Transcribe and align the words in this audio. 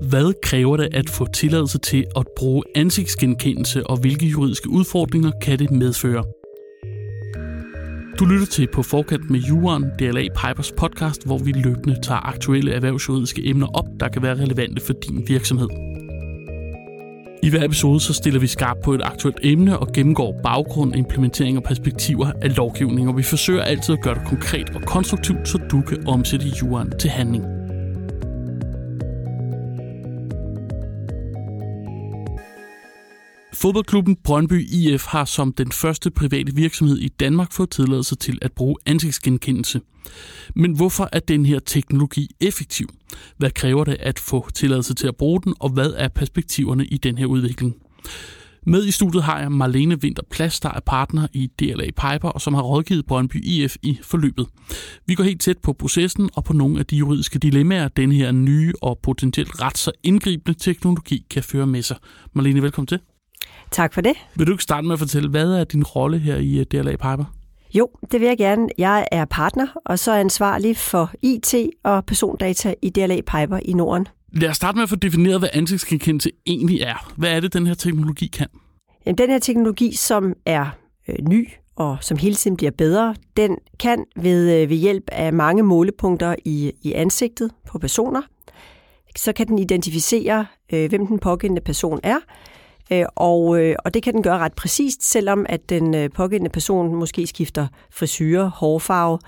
Hvad 0.00 0.40
kræver 0.42 0.76
det 0.76 0.88
at 0.92 1.10
få 1.10 1.26
tilladelse 1.32 1.78
til 1.78 2.06
at 2.16 2.26
bruge 2.36 2.62
ansigtsgenkendelse, 2.74 3.86
og 3.86 3.96
hvilke 3.96 4.26
juridiske 4.26 4.70
udfordringer 4.70 5.30
kan 5.42 5.58
det 5.58 5.70
medføre? 5.70 6.24
Du 8.18 8.24
lytter 8.24 8.46
til 8.46 8.68
På 8.74 8.82
Forkant 8.82 9.30
med 9.30 9.40
Juren, 9.40 9.84
DLA 9.98 10.22
Pipers 10.22 10.72
podcast, 10.72 11.26
hvor 11.26 11.38
vi 11.38 11.52
løbende 11.52 12.00
tager 12.02 12.28
aktuelle 12.28 12.72
erhvervsjuridiske 12.72 13.48
emner 13.48 13.66
op, 13.66 13.86
der 14.00 14.08
kan 14.08 14.22
være 14.22 14.34
relevante 14.34 14.82
for 14.86 14.92
din 14.92 15.24
virksomhed. 15.28 15.68
I 17.42 17.50
hver 17.50 17.64
episode 17.64 18.00
så 18.00 18.12
stiller 18.12 18.40
vi 18.40 18.46
skarpt 18.46 18.82
på 18.82 18.92
et 18.94 19.00
aktuelt 19.04 19.38
emne 19.42 19.78
og 19.78 19.92
gennemgår 19.92 20.40
baggrund, 20.42 20.96
implementering 20.96 21.56
og 21.56 21.62
perspektiver 21.62 22.32
af 22.42 22.56
lovgivning, 22.56 23.08
og 23.08 23.16
vi 23.16 23.22
forsøger 23.22 23.62
altid 23.62 23.94
at 23.94 24.02
gøre 24.02 24.14
det 24.14 24.26
konkret 24.26 24.70
og 24.70 24.82
konstruktivt, 24.82 25.48
så 25.48 25.58
du 25.70 25.80
kan 25.80 26.06
omsætte 26.06 26.46
juren 26.62 26.92
til 26.98 27.10
handling. 27.10 27.53
Fodboldklubben 33.64 34.16
Brøndby 34.24 34.68
IF 34.68 35.04
har 35.06 35.24
som 35.24 35.52
den 35.52 35.72
første 35.72 36.10
private 36.10 36.54
virksomhed 36.54 36.98
i 36.98 37.08
Danmark 37.08 37.52
fået 37.52 37.70
tilladelse 37.70 38.16
til 38.16 38.38
at 38.42 38.52
bruge 38.52 38.76
ansigtsgenkendelse. 38.86 39.80
Men 40.54 40.76
hvorfor 40.76 41.08
er 41.12 41.20
den 41.20 41.46
her 41.46 41.58
teknologi 41.58 42.28
effektiv? 42.40 42.88
Hvad 43.36 43.50
kræver 43.50 43.84
det 43.84 43.96
at 44.00 44.18
få 44.18 44.50
tilladelse 44.54 44.94
til 44.94 45.06
at 45.06 45.16
bruge 45.16 45.40
den, 45.44 45.54
og 45.60 45.70
hvad 45.70 45.92
er 45.96 46.08
perspektiverne 46.08 46.86
i 46.86 46.96
den 46.96 47.18
her 47.18 47.26
udvikling? 47.26 47.74
Med 48.66 48.86
i 48.86 48.90
studiet 48.90 49.22
har 49.22 49.40
jeg 49.40 49.52
Marlene 49.52 49.98
Winter 50.02 50.22
Plads, 50.30 50.60
der 50.60 50.70
er 50.70 50.80
partner 50.80 51.26
i 51.32 51.46
DLA 51.46 51.86
Piper, 51.86 52.28
og 52.28 52.40
som 52.40 52.54
har 52.54 52.62
rådgivet 52.62 53.06
Brøndby 53.06 53.44
IF 53.44 53.76
i 53.82 53.98
forløbet. 54.02 54.46
Vi 55.06 55.14
går 55.14 55.24
helt 55.24 55.40
tæt 55.40 55.58
på 55.58 55.72
processen 55.72 56.30
og 56.34 56.44
på 56.44 56.52
nogle 56.52 56.78
af 56.78 56.86
de 56.86 56.96
juridiske 56.96 57.38
dilemmaer, 57.38 57.88
den 57.88 58.12
her 58.12 58.32
nye 58.32 58.72
og 58.82 58.98
potentielt 59.02 59.62
ret 59.62 59.78
så 59.78 59.92
indgribende 60.02 60.58
teknologi 60.58 61.26
kan 61.30 61.42
føre 61.42 61.66
med 61.66 61.82
sig. 61.82 61.96
Marlene, 62.34 62.62
velkommen 62.62 62.86
til. 62.86 62.98
Tak 63.74 63.94
for 63.94 64.00
det. 64.00 64.12
Vil 64.34 64.46
du 64.46 64.52
ikke 64.52 64.62
starte 64.62 64.86
med 64.86 64.92
at 64.92 64.98
fortælle, 64.98 65.30
hvad 65.30 65.52
er 65.52 65.64
din 65.64 65.84
rolle 65.84 66.18
her 66.18 66.36
i 66.36 66.58
øh, 66.58 66.66
DLA 66.72 66.90
Piper? 66.90 67.24
Jo, 67.74 67.88
det 68.12 68.20
vil 68.20 68.28
jeg 68.28 68.38
gerne. 68.38 68.68
Jeg 68.78 69.06
er 69.12 69.24
partner, 69.24 69.66
og 69.84 69.98
så 69.98 70.12
er 70.12 70.20
ansvarlig 70.20 70.76
for 70.76 71.12
IT 71.22 71.54
og 71.84 72.04
persondata 72.04 72.74
i 72.82 72.90
DLA 72.90 73.16
Piper 73.16 73.58
i 73.64 73.72
Norden. 73.72 74.08
Lad 74.32 74.48
os 74.48 74.56
starte 74.56 74.76
med 74.76 74.82
at 74.82 74.88
få 74.88 74.96
defineret, 74.96 75.38
hvad 75.38 75.48
ansigtsgenkendelse 75.52 76.30
egentlig 76.46 76.80
er. 76.80 77.12
Hvad 77.16 77.30
er 77.30 77.40
det, 77.40 77.52
den 77.52 77.66
her 77.66 77.74
teknologi 77.74 78.26
kan? 78.26 78.46
Jamen, 79.06 79.18
den 79.18 79.30
her 79.30 79.38
teknologi, 79.38 79.96
som 79.96 80.34
er 80.46 80.66
øh, 81.08 81.16
ny 81.28 81.48
og 81.76 81.96
som 82.00 82.18
hele 82.18 82.34
tiden 82.34 82.56
bliver 82.56 82.72
bedre, 82.78 83.14
den 83.36 83.56
kan 83.80 84.04
ved, 84.16 84.62
øh, 84.62 84.70
ved 84.70 84.76
hjælp 84.76 85.04
af 85.12 85.32
mange 85.32 85.62
målepunkter 85.62 86.34
i, 86.44 86.72
i 86.82 86.92
ansigtet 86.92 87.50
på 87.68 87.78
personer, 87.78 88.22
så 89.16 89.32
kan 89.32 89.46
den 89.46 89.58
identificere, 89.58 90.46
øh, 90.72 90.88
hvem 90.88 91.06
den 91.06 91.18
pågældende 91.18 91.62
person 91.62 92.00
er, 92.02 92.18
og, 93.16 93.62
øh, 93.62 93.76
og 93.84 93.94
det 93.94 94.02
kan 94.02 94.14
den 94.14 94.22
gøre 94.22 94.38
ret 94.38 94.52
præcist, 94.52 95.10
selvom 95.10 95.46
at 95.48 95.70
den 95.70 95.94
øh, 95.94 96.10
pågældende 96.10 96.50
person 96.50 96.94
måske 96.94 97.26
skifter 97.26 97.66
frisyrer, 97.90 98.50
hårfarve, 98.50 99.18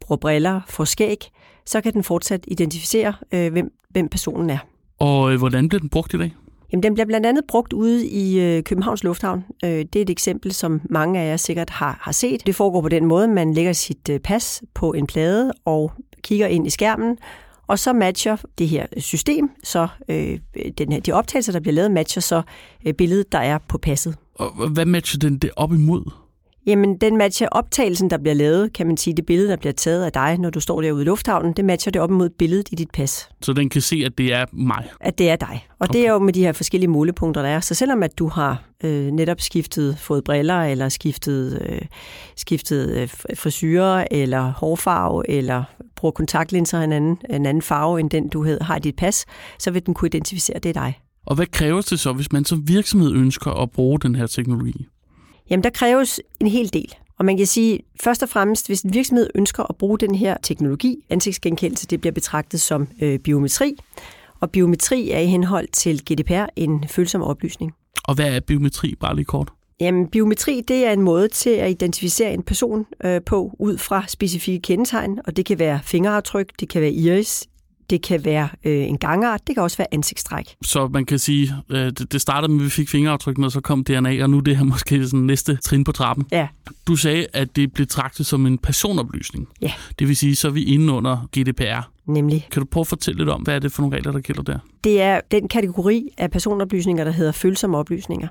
bruger 0.00 0.16
briller, 0.16 0.60
får 0.68 0.84
skæg, 0.84 1.30
så 1.66 1.80
kan 1.80 1.92
den 1.92 2.04
fortsat 2.04 2.44
identificere, 2.48 3.14
hvem, 3.30 3.72
hvem 3.90 4.08
personen 4.08 4.50
er. 4.50 4.58
Og 4.98 5.36
hvordan 5.36 5.68
bliver 5.68 5.80
den 5.80 5.88
brugt 5.88 6.14
i 6.14 6.18
dag? 6.18 6.34
Jamen, 6.72 6.82
den 6.82 6.94
bliver 6.94 7.06
blandt 7.06 7.26
andet 7.26 7.44
brugt 7.48 7.72
ude 7.72 8.06
i 8.06 8.60
Københavns 8.60 9.04
Lufthavn. 9.04 9.44
Det 9.62 9.96
er 9.96 10.02
et 10.02 10.10
eksempel, 10.10 10.52
som 10.52 10.80
mange 10.90 11.20
af 11.20 11.30
jer 11.30 11.36
sikkert 11.36 11.70
har, 11.70 11.98
har 12.00 12.12
set. 12.12 12.46
Det 12.46 12.54
foregår 12.54 12.80
på 12.80 12.88
den 12.88 13.04
måde, 13.06 13.28
man 13.28 13.54
lægger 13.54 13.72
sit 13.72 14.10
pas 14.24 14.62
på 14.74 14.92
en 14.92 15.06
plade 15.06 15.52
og 15.64 15.92
kigger 16.22 16.46
ind 16.46 16.66
i 16.66 16.70
skærmen, 16.70 17.18
og 17.66 17.78
så 17.78 17.92
matcher 17.92 18.36
det 18.58 18.68
her 18.68 18.86
system, 18.98 19.50
så 19.64 19.88
øh, 20.08 20.38
den 20.78 20.92
her, 20.92 21.00
de 21.00 21.12
optagelser, 21.12 21.52
der 21.52 21.60
bliver 21.60 21.74
lavet, 21.74 21.90
matcher 21.90 22.20
så 22.20 22.42
øh, 22.86 22.94
billedet, 22.94 23.32
der 23.32 23.38
er 23.38 23.58
på 23.68 23.78
passet. 23.78 24.16
Og 24.34 24.68
hvad 24.68 24.86
matcher 24.86 25.18
den 25.18 25.38
det 25.38 25.50
op 25.56 25.72
imod? 25.72 26.23
Jamen, 26.66 26.96
den 26.96 27.16
matcher 27.16 27.48
optagelsen, 27.52 28.10
der 28.10 28.18
bliver 28.18 28.34
lavet, 28.34 28.72
kan 28.72 28.86
man 28.86 28.96
sige, 28.96 29.14
det 29.14 29.26
billede, 29.26 29.48
der 29.48 29.56
bliver 29.56 29.72
taget 29.72 30.04
af 30.04 30.12
dig, 30.12 30.38
når 30.38 30.50
du 30.50 30.60
står 30.60 30.80
derude 30.80 31.02
i 31.02 31.04
lufthavnen, 31.04 31.52
det 31.52 31.64
matcher 31.64 31.92
det 31.92 32.02
op 32.02 32.10
imod 32.10 32.30
billedet 32.30 32.68
i 32.72 32.74
dit 32.74 32.90
pas. 32.90 33.28
Så 33.42 33.52
den 33.52 33.68
kan 33.68 33.80
se, 33.80 34.02
at 34.06 34.18
det 34.18 34.32
er 34.32 34.44
mig? 34.52 34.90
At 35.00 35.18
det 35.18 35.30
er 35.30 35.36
dig. 35.36 35.66
Og 35.70 35.76
okay. 35.88 35.98
det 35.98 36.06
er 36.06 36.12
jo 36.12 36.18
med 36.18 36.32
de 36.32 36.40
her 36.40 36.52
forskellige 36.52 36.90
målepunkter, 36.90 37.42
der 37.42 37.48
er. 37.48 37.60
Så 37.60 37.74
selvom 37.74 38.02
at 38.02 38.18
du 38.18 38.28
har 38.28 38.62
øh, 38.84 39.10
netop 39.10 39.40
skiftet, 39.40 39.98
fået 39.98 40.24
briller, 40.24 40.62
eller 40.62 40.88
skiftet, 40.88 41.62
øh, 41.68 41.80
skiftet 42.36 42.90
øh, 42.90 43.08
frisyrer, 43.34 44.04
eller 44.10 44.52
hårfarve, 44.52 45.30
eller 45.30 45.64
bruger 45.96 46.12
kontaktlinser 46.12 46.80
en 46.80 46.92
anden, 46.92 47.18
en 47.30 47.46
anden 47.46 47.62
farve, 47.62 48.00
end 48.00 48.10
den 48.10 48.28
du 48.28 48.56
har 48.60 48.76
i 48.76 48.80
dit 48.80 48.96
pas, 48.96 49.24
så 49.58 49.70
vil 49.70 49.86
den 49.86 49.94
kunne 49.94 50.08
identificere, 50.08 50.56
at 50.56 50.62
det 50.62 50.68
er 50.68 50.80
dig. 50.80 51.00
Og 51.26 51.36
hvad 51.36 51.46
kræves 51.46 51.86
det 51.86 52.00
så, 52.00 52.12
hvis 52.12 52.32
man 52.32 52.44
som 52.44 52.68
virksomhed 52.68 53.12
ønsker 53.12 53.50
at 53.50 53.70
bruge 53.70 53.98
den 54.00 54.14
her 54.14 54.26
teknologi? 54.26 54.86
Jamen, 55.50 55.64
der 55.64 55.70
kræves 55.70 56.20
en 56.40 56.46
hel 56.46 56.72
del. 56.72 56.94
Og 57.18 57.24
man 57.24 57.36
kan 57.36 57.46
sige, 57.46 57.80
først 58.00 58.22
og 58.22 58.28
fremmest, 58.28 58.66
hvis 58.66 58.80
en 58.80 58.94
virksomhed 58.94 59.30
ønsker 59.34 59.62
at 59.70 59.76
bruge 59.76 59.98
den 59.98 60.14
her 60.14 60.36
teknologi, 60.42 60.96
ansigtsgenkendelse, 61.10 61.86
det 61.86 62.00
bliver 62.00 62.12
betragtet 62.12 62.60
som 62.60 62.88
øh, 63.02 63.18
biometri. 63.18 63.76
Og 64.40 64.50
biometri 64.50 65.10
er 65.10 65.18
i 65.18 65.26
henhold 65.26 65.68
til 65.72 66.02
GDPR 66.04 66.46
en 66.56 66.84
følsom 66.88 67.22
oplysning. 67.22 67.72
Og 68.04 68.14
hvad 68.14 68.36
er 68.36 68.40
biometri, 68.40 68.94
bare 69.00 69.16
lige 69.16 69.24
kort? 69.24 69.48
Jamen, 69.80 70.08
biometri 70.08 70.60
det 70.68 70.86
er 70.86 70.92
en 70.92 71.00
måde 71.00 71.28
til 71.28 71.50
at 71.50 71.70
identificere 71.70 72.34
en 72.34 72.42
person 72.42 72.86
øh, 73.04 73.20
på 73.26 73.56
ud 73.58 73.78
fra 73.78 74.04
specifikke 74.08 74.62
kendetegn, 74.62 75.20
og 75.26 75.36
det 75.36 75.46
kan 75.46 75.58
være 75.58 75.80
fingeraftryk, 75.82 76.60
det 76.60 76.68
kan 76.68 76.82
være 76.82 76.92
iris, 76.92 77.48
det 77.90 78.02
kan 78.02 78.24
være 78.24 78.48
øh, 78.64 78.88
en 78.88 78.98
gangart, 78.98 79.40
det 79.46 79.56
kan 79.56 79.62
også 79.62 79.76
være 79.76 79.86
ansigtstræk. 79.92 80.56
Så 80.62 80.88
man 80.88 81.06
kan 81.06 81.18
sige, 81.18 81.54
øh, 81.70 81.78
det, 81.78 82.12
det 82.12 82.20
startede 82.20 82.52
med, 82.52 82.60
at 82.60 82.64
vi 82.64 82.70
fik 82.70 82.88
fingeraftrykkene, 82.88 83.46
og 83.46 83.52
så 83.52 83.60
kom 83.60 83.84
DNA, 83.84 84.22
og 84.22 84.30
nu 84.30 84.40
det 84.40 84.56
her 84.56 84.64
måske 84.74 85.06
sådan 85.06 85.20
næste 85.20 85.56
trin 85.56 85.84
på 85.84 85.92
trappen. 85.92 86.26
Ja. 86.32 86.48
Du 86.86 86.96
sagde, 86.96 87.26
at 87.32 87.56
det 87.56 87.72
blev 87.72 87.86
traktet 87.86 88.26
som 88.26 88.46
en 88.46 88.58
personoplysning. 88.58 89.48
Ja. 89.62 89.72
Det 89.98 90.08
vil 90.08 90.16
sige, 90.16 90.36
så 90.36 90.48
er 90.48 90.52
vi 90.52 90.64
inde 90.64 90.92
under 90.92 91.28
GDPR. 91.38 91.90
Nemlig. 92.06 92.48
Kan 92.50 92.62
du 92.62 92.66
prøve 92.70 92.82
at 92.82 92.86
fortælle 92.86 93.18
lidt 93.18 93.28
om, 93.28 93.42
hvad 93.42 93.54
er 93.54 93.58
det 93.58 93.72
for 93.72 93.82
nogle 93.82 93.96
regler, 93.96 94.12
der 94.12 94.20
gælder 94.20 94.42
der? 94.42 94.58
Det 94.84 95.02
er 95.02 95.20
den 95.30 95.48
kategori 95.48 96.08
af 96.18 96.30
personoplysninger, 96.30 97.04
der 97.04 97.10
hedder 97.10 97.32
følsomme 97.32 97.78
oplysninger. 97.78 98.28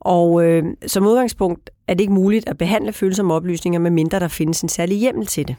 Og 0.00 0.44
øh, 0.44 0.64
som 0.86 1.06
udgangspunkt 1.06 1.70
er 1.88 1.94
det 1.94 2.00
ikke 2.00 2.12
muligt 2.12 2.48
at 2.48 2.58
behandle 2.58 2.92
følsomme 2.92 3.34
oplysninger, 3.34 3.80
medmindre 3.80 4.20
der 4.20 4.28
findes 4.28 4.60
en 4.60 4.68
særlig 4.68 4.98
hjemmel 4.98 5.26
til 5.26 5.48
det. 5.48 5.56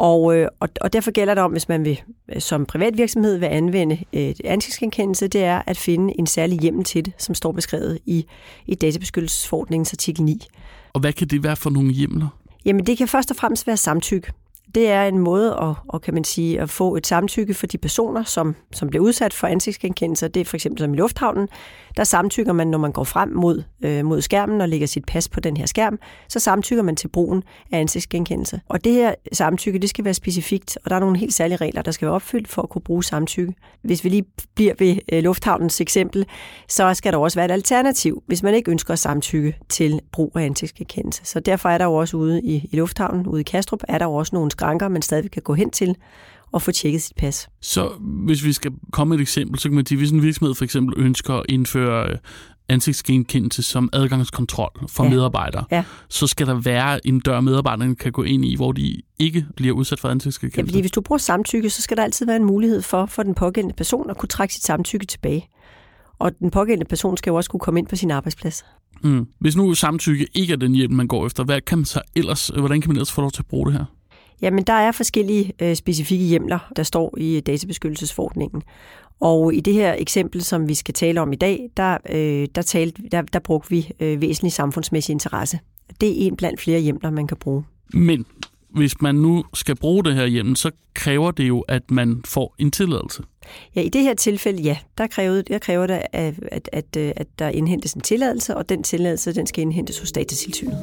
Og, 0.00 0.36
øh, 0.36 0.48
og, 0.60 0.68
og 0.80 0.92
derfor 0.92 1.10
gælder 1.10 1.34
det 1.34 1.44
om, 1.44 1.52
hvis 1.52 1.68
man 1.68 1.84
vil, 1.84 2.00
øh, 2.28 2.40
som 2.40 2.66
privat 2.66 2.98
virksomhed 2.98 3.38
vil 3.38 3.46
anvende 3.46 3.98
et 4.12 4.40
ansigtsgenkendelse, 4.44 5.28
det 5.28 5.44
er 5.44 5.62
at 5.66 5.76
finde 5.76 6.18
en 6.18 6.26
særlig 6.26 6.58
hjemmel 6.58 6.84
til 6.84 7.04
det, 7.04 7.12
som 7.18 7.34
står 7.34 7.52
beskrevet 7.52 7.98
i, 8.06 8.26
i 8.66 8.74
databeskyttelsesforordningens 8.74 9.92
artikel 9.92 10.24
9. 10.24 10.46
Og 10.92 11.00
hvad 11.00 11.12
kan 11.12 11.28
det 11.28 11.42
være 11.42 11.56
for 11.56 11.70
nogle 11.70 11.92
hjemler? 11.92 12.28
Jamen 12.64 12.86
det 12.86 12.98
kan 12.98 13.08
først 13.08 13.30
og 13.30 13.36
fremmest 13.36 13.66
være 13.66 13.76
samtykke 13.76 14.32
det 14.74 14.90
er 14.90 15.04
en 15.04 15.18
måde 15.18 15.52
at, 15.52 15.74
og 15.88 16.02
kan 16.02 16.14
man 16.14 16.24
sige, 16.24 16.60
at 16.60 16.70
få 16.70 16.96
et 16.96 17.06
samtykke 17.06 17.54
for 17.54 17.66
de 17.66 17.78
personer, 17.78 18.24
som, 18.24 18.56
som 18.72 18.88
bliver 18.88 19.04
udsat 19.04 19.34
for 19.34 19.46
ansigtsgenkendelse. 19.46 20.28
Det 20.28 20.40
er 20.40 20.44
for 20.44 20.56
eksempel 20.56 20.80
som 20.80 20.94
i 20.94 20.96
lufthavnen. 20.96 21.48
Der 21.96 22.04
samtykker 22.04 22.52
man, 22.52 22.66
når 22.66 22.78
man 22.78 22.92
går 22.92 23.04
frem 23.04 23.28
mod, 23.28 23.62
øh, 23.84 24.04
mod 24.04 24.20
skærmen 24.20 24.60
og 24.60 24.68
lægger 24.68 24.86
sit 24.86 25.04
pas 25.04 25.28
på 25.28 25.40
den 25.40 25.56
her 25.56 25.66
skærm, 25.66 25.98
så 26.28 26.40
samtykker 26.40 26.82
man 26.82 26.96
til 26.96 27.08
brugen 27.08 27.42
af 27.72 27.78
ansigtsgenkendelse. 27.78 28.60
Og 28.68 28.84
det 28.84 28.92
her 28.92 29.14
samtykke, 29.32 29.78
det 29.78 29.90
skal 29.90 30.04
være 30.04 30.14
specifikt, 30.14 30.78
og 30.84 30.90
der 30.90 30.96
er 30.96 31.00
nogle 31.00 31.18
helt 31.18 31.34
særlige 31.34 31.56
regler, 31.56 31.82
der 31.82 31.90
skal 31.90 32.06
være 32.06 32.14
opfyldt 32.14 32.48
for 32.48 32.62
at 32.62 32.68
kunne 32.68 32.82
bruge 32.82 33.04
samtykke. 33.04 33.54
Hvis 33.82 34.04
vi 34.04 34.08
lige 34.08 34.24
bliver 34.54 34.74
ved 34.78 34.96
øh, 35.12 35.22
lufthavnens 35.22 35.80
eksempel, 35.80 36.26
så 36.68 36.94
skal 36.94 37.12
der 37.12 37.18
også 37.18 37.38
være 37.38 37.44
et 37.44 37.50
alternativ, 37.50 38.22
hvis 38.26 38.42
man 38.42 38.54
ikke 38.54 38.70
ønsker 38.70 38.92
at 38.92 38.98
samtykke 38.98 39.58
til 39.68 40.00
brug 40.12 40.32
af 40.36 40.44
ansigtsgenkendelse. 40.44 41.24
Så 41.24 41.40
derfor 41.40 41.68
er 41.68 41.78
der 41.78 41.84
jo 41.84 41.94
også 41.94 42.16
ude 42.16 42.42
i, 42.42 42.68
i 42.72 42.76
lufthavnen, 42.76 43.26
ude 43.26 43.40
i 43.40 43.44
Kastrup, 43.44 43.82
er 43.88 43.98
der 43.98 44.04
jo 44.04 44.14
også 44.14 44.30
nogle 44.34 44.50
skranker, 44.60 44.88
man 44.88 45.02
stadig 45.02 45.30
kan 45.30 45.42
gå 45.42 45.54
hen 45.54 45.70
til 45.70 45.96
og 46.52 46.62
få 46.62 46.72
tjekket 46.72 47.02
sit 47.02 47.16
pas. 47.16 47.48
Så 47.60 47.88
hvis 48.26 48.44
vi 48.44 48.52
skal 48.52 48.72
komme 48.92 49.14
et 49.14 49.20
eksempel, 49.20 49.58
så 49.58 49.68
kan 49.68 49.76
man 49.76 49.86
sige, 49.86 49.98
hvis 49.98 50.10
en 50.10 50.22
virksomhed 50.22 50.54
for 50.54 50.64
eksempel 50.64 50.94
ønsker 50.98 51.34
at 51.34 51.46
indføre 51.48 52.10
øh, 52.10 52.18
ansigtsgenkendelse 52.68 53.62
som 53.62 53.88
adgangskontrol 53.92 54.70
for 54.88 55.04
ja. 55.04 55.10
medarbejdere, 55.10 55.64
ja. 55.70 55.84
så 56.08 56.26
skal 56.26 56.46
der 56.46 56.54
være 56.54 57.06
en 57.06 57.20
dør, 57.20 57.40
medarbejderne 57.40 57.96
kan 57.96 58.12
gå 58.12 58.22
ind 58.22 58.44
i, 58.44 58.56
hvor 58.56 58.72
de 58.72 59.02
ikke 59.18 59.46
bliver 59.56 59.74
udsat 59.74 60.00
for 60.00 60.08
ansigtsgenkendelse. 60.08 60.72
Ja, 60.72 60.72
fordi 60.72 60.80
hvis 60.80 60.90
du 60.90 61.00
bruger 61.00 61.18
samtykke, 61.18 61.70
så 61.70 61.82
skal 61.82 61.96
der 61.96 62.02
altid 62.02 62.26
være 62.26 62.36
en 62.36 62.44
mulighed 62.44 62.82
for, 62.82 63.06
for 63.06 63.22
den 63.22 63.34
pågældende 63.34 63.74
person 63.74 64.10
at 64.10 64.16
kunne 64.16 64.28
trække 64.28 64.54
sit 64.54 64.64
samtykke 64.64 65.06
tilbage. 65.06 65.48
Og 66.18 66.38
den 66.38 66.50
pågældende 66.50 66.88
person 66.88 67.16
skal 67.16 67.30
jo 67.30 67.34
også 67.34 67.50
kunne 67.50 67.60
komme 67.60 67.80
ind 67.80 67.86
på 67.86 67.96
sin 67.96 68.10
arbejdsplads. 68.10 68.64
Mm. 69.02 69.26
Hvis 69.40 69.56
nu 69.56 69.74
samtykke 69.74 70.26
ikke 70.34 70.52
er 70.52 70.56
den 70.56 70.74
hjælp, 70.74 70.90
man 70.90 71.06
går 71.08 71.26
efter, 71.26 71.44
hvad 71.44 71.60
kan 71.60 71.78
man 71.78 71.84
så 71.84 72.00
ellers, 72.16 72.48
hvordan 72.48 72.80
kan 72.80 72.88
man 72.88 72.96
ellers 72.96 73.12
få 73.12 73.20
lov 73.20 73.30
til 73.30 73.42
at 73.42 73.46
bruge 73.46 73.66
det 73.66 73.78
her? 73.78 73.84
Jamen, 74.42 74.64
der 74.64 74.72
er 74.72 74.92
forskellige 74.92 75.52
øh, 75.62 75.76
specifikke 75.76 76.24
hjemler, 76.24 76.72
der 76.76 76.82
står 76.82 77.14
i 77.18 77.40
databeskyttelsesforordningen. 77.40 78.62
Og 79.20 79.54
i 79.54 79.60
det 79.60 79.74
her 79.74 79.94
eksempel, 79.98 80.42
som 80.42 80.68
vi 80.68 80.74
skal 80.74 80.94
tale 80.94 81.20
om 81.20 81.32
i 81.32 81.36
dag, 81.36 81.70
der, 81.76 81.98
øh, 82.10 82.48
der, 82.54 82.62
talte, 82.62 83.02
der, 83.12 83.22
der 83.22 83.38
brugte 83.38 83.70
vi 83.70 83.90
øh, 84.00 84.20
væsentlig 84.20 84.52
samfundsmæssig 84.52 85.12
interesse. 85.12 85.58
Det 86.00 86.08
er 86.08 86.26
en 86.26 86.36
blandt 86.36 86.60
flere 86.60 86.80
hjemler, 86.80 87.10
man 87.10 87.26
kan 87.26 87.36
bruge. 87.36 87.64
Men 87.94 88.26
hvis 88.70 89.00
man 89.00 89.14
nu 89.14 89.44
skal 89.54 89.76
bruge 89.76 90.04
det 90.04 90.14
her 90.14 90.26
hjemme, 90.26 90.56
så 90.56 90.70
kræver 90.94 91.30
det 91.30 91.48
jo, 91.48 91.60
at 91.60 91.90
man 91.90 92.22
får 92.24 92.54
en 92.58 92.70
tilladelse. 92.70 93.22
Ja, 93.76 93.80
i 93.80 93.88
det 93.88 94.02
her 94.02 94.14
tilfælde, 94.14 94.62
ja, 94.62 94.76
der 94.98 95.06
kræver, 95.06 95.42
der 95.42 95.58
kræver 95.58 95.86
det, 95.86 96.02
at, 96.12 96.34
at, 96.52 96.68
at, 96.72 96.96
at 96.96 97.26
der 97.38 97.48
indhentes 97.48 97.92
en 97.92 98.00
tilladelse, 98.00 98.56
og 98.56 98.68
den 98.68 98.82
tilladelse, 98.82 99.34
den 99.34 99.46
skal 99.46 99.62
indhentes 99.62 99.98
hos 99.98 100.12
Datatilsynet. 100.12 100.78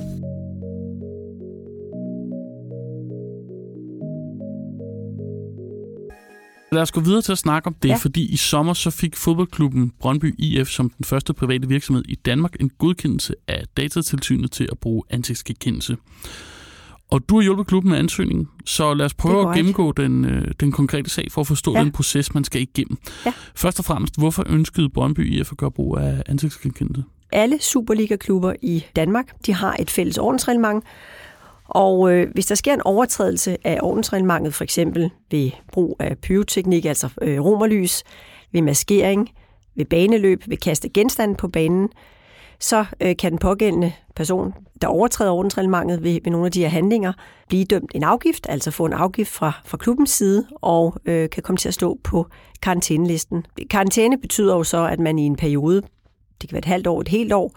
Lad 6.72 6.82
os 6.82 6.92
gå 6.92 7.02
videre 7.02 7.22
til 7.22 7.32
at 7.32 7.38
snakke 7.38 7.68
om 7.68 7.74
det, 7.74 7.90
ja. 7.90 7.96
fordi 7.96 8.26
i 8.26 8.38
sommer 8.38 8.74
så 8.74 8.90
fik 8.90 9.16
fodboldklubben 9.16 9.92
Brøndby 10.00 10.36
IF 10.38 10.68
som 10.68 10.90
den 10.90 11.04
første 11.04 11.34
private 11.34 11.68
virksomhed 11.68 12.04
i 12.08 12.16
Danmark 12.16 12.56
en 12.60 12.72
godkendelse 12.78 13.36
af 13.48 13.64
datatilsynet 13.78 14.52
til 14.52 14.68
at 14.72 14.80
bruge 14.80 15.04
ansigtsgenkendelse. 15.10 15.98
Og 17.12 17.30
du 17.30 17.36
har 17.36 17.42
hjulpet 17.44 17.68
klubben 17.68 17.92
med 17.92 18.00
ansøgningen, 18.00 18.50
så 18.66 18.94
lad 18.94 19.06
os 19.06 19.14
prøve 19.14 19.50
at 19.50 19.56
gennemgå 19.56 19.92
den, 19.92 20.26
øh, 20.26 20.52
den 20.60 20.72
konkrete 20.72 21.10
sag 21.10 21.28
for 21.32 21.42
at 21.42 21.48
forstå 21.48 21.74
ja. 21.74 21.84
den 21.84 21.92
proces, 21.92 22.34
man 22.34 22.44
skal 22.44 22.62
igennem. 22.62 22.98
Ja. 23.26 23.34
Først 23.56 23.80
og 23.80 23.86
fremmest, 23.86 24.20
hvorfor 24.20 24.44
ønskede 24.50 24.90
Brøndby 24.90 25.40
IF 25.40 25.52
at 25.52 25.58
gøre 25.58 25.72
brug 25.72 25.98
af 25.98 26.24
ansigtsgenkendelse? 26.26 27.04
Alle 27.32 27.60
Superliga-klubber 27.62 28.54
i 28.62 28.86
Danmark, 28.96 29.46
de 29.46 29.54
har 29.54 29.76
et 29.80 29.92
fælles 29.92 30.18
ordensreglement, 30.18 30.84
og 31.68 32.12
øh, 32.12 32.32
hvis 32.34 32.46
der 32.46 32.56
sker 32.56 32.74
en 32.74 32.82
overtrædelse 32.86 33.58
af 33.64 33.80
ordensreglementet, 33.82 34.54
for 34.54 34.64
eksempel 34.64 35.10
ved 35.32 35.52
brug 35.72 35.96
af 36.00 36.18
pyroteknik, 36.18 36.86
altså 36.86 37.10
øh, 37.22 37.46
romerlys, 37.46 38.04
ved 38.52 38.62
maskering, 38.62 39.30
ved 39.76 39.86
baneløb, 39.86 40.44
ved 40.48 40.58
kaste 40.58 40.90
genstande 40.90 41.36
på 41.36 41.48
banen, 41.48 41.90
så 42.60 42.86
øh, 43.02 43.16
kan 43.18 43.32
den 43.32 43.40
pågældende 43.40 43.94
person, 44.16 44.54
der 44.82 44.88
overtræder 44.88 45.32
ordensreglementet 45.32 46.04
ved, 46.04 46.20
ved 46.24 46.32
nogle 46.32 46.46
af 46.46 46.52
de 46.52 46.62
her 46.62 46.70
handlinger, 46.70 47.14
blive 47.48 47.66
dømt 47.66 47.92
en 47.96 48.04
afgift, 48.04 48.46
altså 48.50 48.72
få 48.72 48.86
en 48.86 48.94
afgift 48.94 49.32
fra, 49.32 49.52
fra 49.66 49.78
klubbens 49.78 50.10
side, 50.10 50.48
og 50.62 50.96
øh, 51.06 51.30
kan 51.30 51.44
komme 51.44 51.58
til 51.58 51.68
at 51.68 51.74
stå 51.74 52.00
på 52.04 52.28
karantænelisten. 52.62 53.46
Karantæne 53.70 54.18
betyder 54.18 54.56
jo 54.56 54.64
så, 54.64 54.86
at 54.86 55.00
man 55.00 55.20
i 55.20 55.26
en 55.26 55.36
periode, 55.36 55.82
det 56.42 56.50
kan 56.50 56.54
være 56.54 56.60
et 56.60 56.66
halvt 56.66 56.88
år, 56.88 57.02
et 57.02 57.08
helt 57.08 57.34
år, 57.34 57.52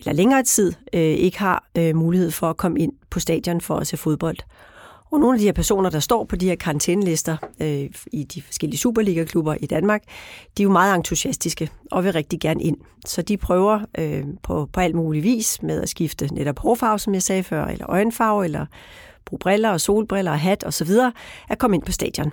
eller 0.00 0.12
længere 0.12 0.42
tid 0.42 0.72
øh, 0.92 1.00
ikke 1.00 1.38
har 1.38 1.64
øh, 1.78 1.96
mulighed 1.96 2.30
for 2.30 2.50
at 2.50 2.56
komme 2.56 2.80
ind 2.80 2.92
på 3.10 3.20
stadion 3.20 3.60
for 3.60 3.76
at 3.76 3.86
se 3.86 3.96
fodbold. 3.96 4.36
Og 5.10 5.20
nogle 5.20 5.34
af 5.34 5.38
de 5.38 5.44
her 5.44 5.52
personer, 5.52 5.90
der 5.90 6.00
står 6.00 6.24
på 6.24 6.36
de 6.36 6.48
her 6.48 6.54
karantænelister 6.54 7.36
øh, 7.60 7.90
i 8.12 8.24
de 8.24 8.42
forskellige 8.42 8.78
Superliga-klubber 8.78 9.54
i 9.60 9.66
Danmark, 9.66 10.02
de 10.56 10.62
er 10.62 10.64
jo 10.64 10.72
meget 10.72 10.94
entusiastiske 10.94 11.70
og 11.90 12.04
vil 12.04 12.12
rigtig 12.12 12.40
gerne 12.40 12.62
ind. 12.62 12.76
Så 13.06 13.22
de 13.22 13.36
prøver 13.36 13.80
øh, 13.98 14.24
på, 14.42 14.68
på 14.72 14.80
alt 14.80 14.94
mulig 14.94 15.22
vis 15.22 15.62
med 15.62 15.82
at 15.82 15.88
skifte 15.88 16.34
netop 16.34 16.58
hårfarve, 16.58 16.98
som 16.98 17.14
jeg 17.14 17.22
sagde 17.22 17.42
før, 17.42 17.64
eller 17.64 17.90
øjenfarve, 17.90 18.44
eller 18.44 18.66
bruge 19.24 19.38
briller 19.38 19.70
og 19.70 19.80
solbriller 19.80 20.30
og 20.30 20.40
hat 20.40 20.64
osv., 20.66 20.90
at 21.48 21.58
komme 21.58 21.76
ind 21.76 21.82
på 21.82 21.92
stadion. 21.92 22.32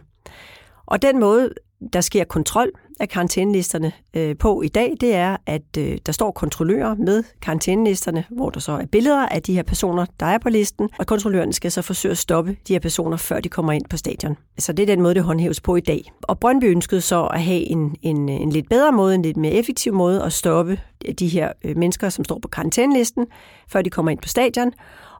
Og 0.85 1.01
den 1.01 1.19
måde, 1.19 1.49
der 1.93 2.01
sker 2.01 2.23
kontrol 2.23 2.71
af 2.99 3.09
karantænelisterne 3.09 3.91
øh, 4.13 4.37
på 4.37 4.61
i 4.61 4.67
dag, 4.67 4.93
det 5.01 5.15
er, 5.15 5.37
at 5.45 5.77
øh, 5.77 5.97
der 6.05 6.11
står 6.11 6.31
kontrollører 6.31 6.95
med 6.95 7.23
karantænelisterne, 7.41 8.23
hvor 8.29 8.49
der 8.49 8.59
så 8.59 8.71
er 8.71 8.85
billeder 8.85 9.25
af 9.25 9.41
de 9.41 9.53
her 9.53 9.63
personer, 9.63 10.05
der 10.19 10.25
er 10.25 10.37
på 10.37 10.49
listen, 10.49 10.89
og 10.99 11.07
kontrolløren 11.07 11.53
skal 11.53 11.71
så 11.71 11.81
forsøge 11.81 12.11
at 12.11 12.17
stoppe 12.17 12.57
de 12.67 12.73
her 12.73 12.79
personer, 12.79 13.17
før 13.17 13.39
de 13.39 13.49
kommer 13.49 13.71
ind 13.71 13.85
på 13.89 13.97
stadion. 13.97 14.37
Så 14.59 14.73
det 14.73 14.83
er 14.83 14.87
den 14.87 15.01
måde, 15.01 15.15
det 15.15 15.23
håndhæves 15.23 15.61
på 15.61 15.75
i 15.75 15.81
dag. 15.81 16.11
Og 16.21 16.39
Brøndby 16.39 16.65
ønskede 16.65 17.01
så 17.01 17.25
at 17.25 17.41
have 17.41 17.61
en, 17.61 17.95
en, 18.01 18.29
en 18.29 18.49
lidt 18.49 18.69
bedre 18.69 18.91
måde, 18.91 19.15
en 19.15 19.21
lidt 19.21 19.37
mere 19.37 19.53
effektiv 19.53 19.93
måde 19.93 20.23
at 20.23 20.33
stoppe 20.33 20.79
de 21.19 21.27
her 21.27 21.51
øh, 21.63 21.77
mennesker, 21.77 22.09
som 22.09 22.25
står 22.25 22.39
på 22.39 22.47
karantænelisten, 22.47 23.25
før 23.69 23.81
de 23.81 23.89
kommer 23.89 24.11
ind 24.11 24.19
på 24.19 24.27
stadion. 24.27 24.71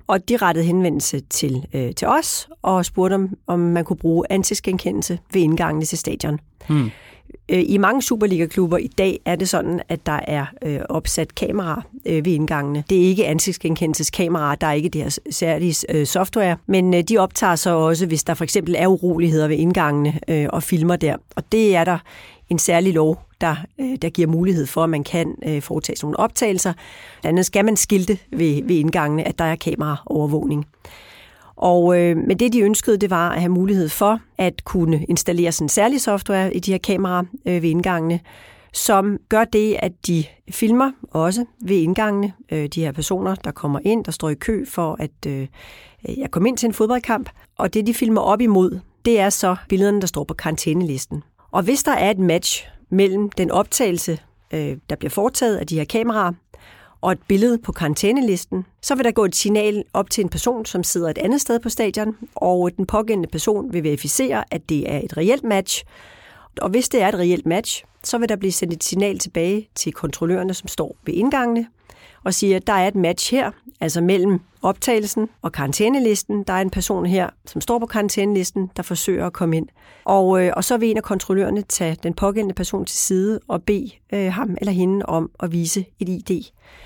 Og 0.08 0.30
de 0.30 0.38
rettede 0.38 0.66
henvendelse 0.66 1.20
til, 1.20 1.66
øh, 1.74 1.96
til 1.96 2.08
os 2.08 2.50
og 2.62 2.86
spurgte, 2.86 3.14
om, 3.14 3.38
om 3.48 3.60
man 3.60 3.86
kunne 3.86 3.98
bruge 3.98 4.26
ansigtsgenkendelse 4.30 5.20
ved 5.34 5.42
indgangene 5.42 5.86
til 5.86 5.98
stadion. 5.98 6.40
Hmm. 6.68 6.92
Øh, 7.50 7.64
I 7.68 7.78
mange 7.78 8.02
Superliga-klubber 8.02 8.78
i 8.78 8.88
dag 8.88 9.20
er 9.26 9.36
det 9.36 9.50
sådan, 9.50 9.82
at 9.90 10.06
der 10.06 10.20
er 10.28 10.46
øh, 10.66 10.80
opsat 10.90 11.36
kameraer 11.36 11.82
øh, 12.06 12.26
ved 12.26 12.34
indgangene. 12.34 12.84
Det 12.90 12.98
er 12.98 13.02
ikke 13.02 13.26
ansigtsgenkendelseskameraer, 13.26 14.56
der 14.56 14.68
er 14.68 14.74
ikke 14.74 14.90
det 14.90 15.04
her 15.04 15.18
særlige 15.30 15.76
øh, 15.90 16.06
software, 16.06 16.58
men 16.68 16.94
øh, 16.94 17.04
de 17.04 17.18
optager 17.18 17.56
så 17.56 17.70
også, 17.70 18.06
hvis 18.06 18.24
der 18.24 18.34
for 18.34 18.44
eksempel 18.44 18.76
er 18.78 18.88
uroligheder 18.88 19.48
ved 19.48 19.58
indgangene 19.58 20.20
øh, 20.28 20.48
og 20.50 20.64
filmer 20.64 20.96
der. 20.96 21.16
Og 21.36 21.44
det 21.52 21.76
er 21.76 21.84
der 21.84 21.98
en 22.50 22.60
særlig 22.60 22.94
lov, 22.94 23.22
der, 23.42 23.56
øh, 23.80 23.96
der 24.02 24.10
giver 24.10 24.28
mulighed 24.28 24.66
for, 24.66 24.84
at 24.84 24.90
man 24.90 25.04
kan 25.04 25.36
øh, 25.46 25.62
foretage 25.62 25.96
sådan 25.96 26.06
nogle 26.06 26.20
optagelser. 26.20 26.74
Andet 27.24 27.46
skal 27.46 27.66
man 27.66 27.78
skilte 27.78 28.18
ved, 28.32 28.64
ved 28.64 28.76
indgangene, 28.76 29.28
at 29.28 29.40
der 29.40 29.46
er 29.46 29.56
kameraovervågning. 29.56 30.66
Og 31.56 32.00
øh, 32.00 32.18
men 32.18 32.40
det, 32.40 32.54
de 32.54 32.62
ønskede, 32.62 32.98
det 32.98 33.10
var 33.10 33.30
at 33.30 33.40
have 33.40 33.50
mulighed 33.50 33.90
for 33.90 34.20
at 34.38 34.66
kunne 34.66 35.06
installere 35.10 35.52
sådan 35.52 35.66
en 35.66 35.70
særlig 35.70 36.02
software 36.02 36.56
i 36.56 36.60
de 36.60 36.72
her 36.72 36.78
kameraer 36.78 37.24
øh, 37.46 37.62
ved 37.62 37.70
indgangene, 37.70 38.20
som 38.74 39.18
gør 39.30 39.44
det, 39.44 39.76
at 39.80 39.92
de 40.08 40.24
filmer 40.52 40.92
også 41.12 41.46
ved 41.62 41.76
indgangene 41.76 42.34
øh, 42.52 42.68
de 42.68 42.82
her 42.82 42.92
personer, 42.92 43.36
der 43.36 43.52
kommer 43.52 43.80
ind, 43.84 44.06
der 44.06 44.12
står 44.12 44.30
i 44.30 44.36
kø 44.36 44.66
for 44.66 44.96
at 45.00 45.26
øh, 45.28 45.48
jeg 46.18 46.32
komme 46.32 46.50
ind 46.50 46.58
til 46.58 46.68
en 46.68 46.74
fodboldkamp. 46.74 47.30
Og 47.58 47.74
det, 47.74 47.88
de 47.88 47.94
filmer 47.94 48.22
op 48.22 48.42
imod, 48.42 48.80
det 49.06 49.20
er 49.20 49.30
så 49.30 49.56
billederne, 49.70 50.02
der 50.02 50.08
står 50.08 50.24
på 50.24 50.34
karantænelisten. 50.34 51.24
Og 51.52 51.64
hvis 51.64 51.84
der 51.84 51.92
er 51.92 52.12
et 52.12 52.20
match 52.20 52.68
mellem 52.90 53.30
den 53.30 53.52
optagelse, 53.52 54.20
øh, 54.52 54.78
der 54.90 54.96
bliver 54.96 55.10
foretaget 55.10 55.58
af 55.58 55.68
de 55.68 55.78
her 55.78 55.86
kameraer, 55.86 56.34
og 57.02 57.12
et 57.12 57.20
billede 57.28 57.58
på 57.58 57.72
karantænelisten, 57.72 58.66
så 58.82 58.96
vil 58.96 59.06
der 59.06 59.12
gå 59.12 59.26
et 59.26 59.36
signal 59.36 59.84
op 59.94 60.10
til 60.10 60.24
en 60.24 60.30
person, 60.30 60.66
som 60.66 60.84
sidder 60.84 61.10
et 61.10 61.18
andet 61.18 61.42
sted 61.42 61.60
på 61.60 61.70
stadion, 61.70 62.18
og 62.36 62.72
den 62.78 62.86
pågældende 62.86 63.30
person 63.30 63.74
vil 63.74 63.84
verificere, 63.84 64.44
at 64.52 64.70
det 64.70 64.92
er 64.92 65.00
et 65.04 65.18
reelt 65.18 65.44
match. 65.44 65.84
Og 66.62 66.70
hvis 66.70 66.90
det 66.90 67.02
er 67.02 67.08
et 67.08 67.16
reelt 67.16 67.46
match, 67.46 67.84
så 68.04 68.18
vil 68.18 68.30
der 68.30 68.36
blive 68.36 68.52
sendt 68.52 68.74
et 68.74 68.84
signal 68.84 69.20
tilbage 69.20 69.70
til 69.76 69.94
kontrollørerne, 69.94 70.54
som 70.54 70.68
står 70.68 70.96
ved 71.06 71.14
indgangene, 71.14 71.68
og 72.28 72.34
siger, 72.34 72.56
at 72.56 72.68
der 72.68 72.74
er 72.74 72.88
et 72.88 72.96
match 72.96 73.32
her, 73.32 73.52
altså 73.82 74.02
mellem 74.02 74.40
optagelsen 74.62 75.30
og 75.42 75.52
karantænelisten. 75.52 76.44
Der 76.44 76.54
er 76.54 76.62
en 76.62 76.70
person 76.70 77.06
her, 77.06 77.30
som 77.46 77.62
står 77.62 77.80
på 77.80 77.86
karantænelisten, 77.86 78.72
der 78.78 78.84
forsøger 78.84 79.26
at 79.26 79.34
komme 79.34 79.58
ind. 79.58 79.68
Og, 80.06 80.44
øh, 80.44 80.54
og 80.56 80.64
så 80.64 80.78
vil 80.78 80.90
en 80.90 80.98
af 80.98 81.04
kontrollørerne 81.04 81.62
tage 81.62 81.98
den 82.04 82.14
pågældende 82.14 82.56
person 82.56 82.86
til 82.86 82.98
side 82.98 83.40
og 83.48 83.64
bede 83.64 83.92
øh, 84.14 84.34
ham 84.34 84.56
eller 84.62 84.72
hende 84.72 85.06
om 85.06 85.32
at 85.40 85.52
vise 85.52 85.86
et 86.00 86.10
ID, 86.10 86.44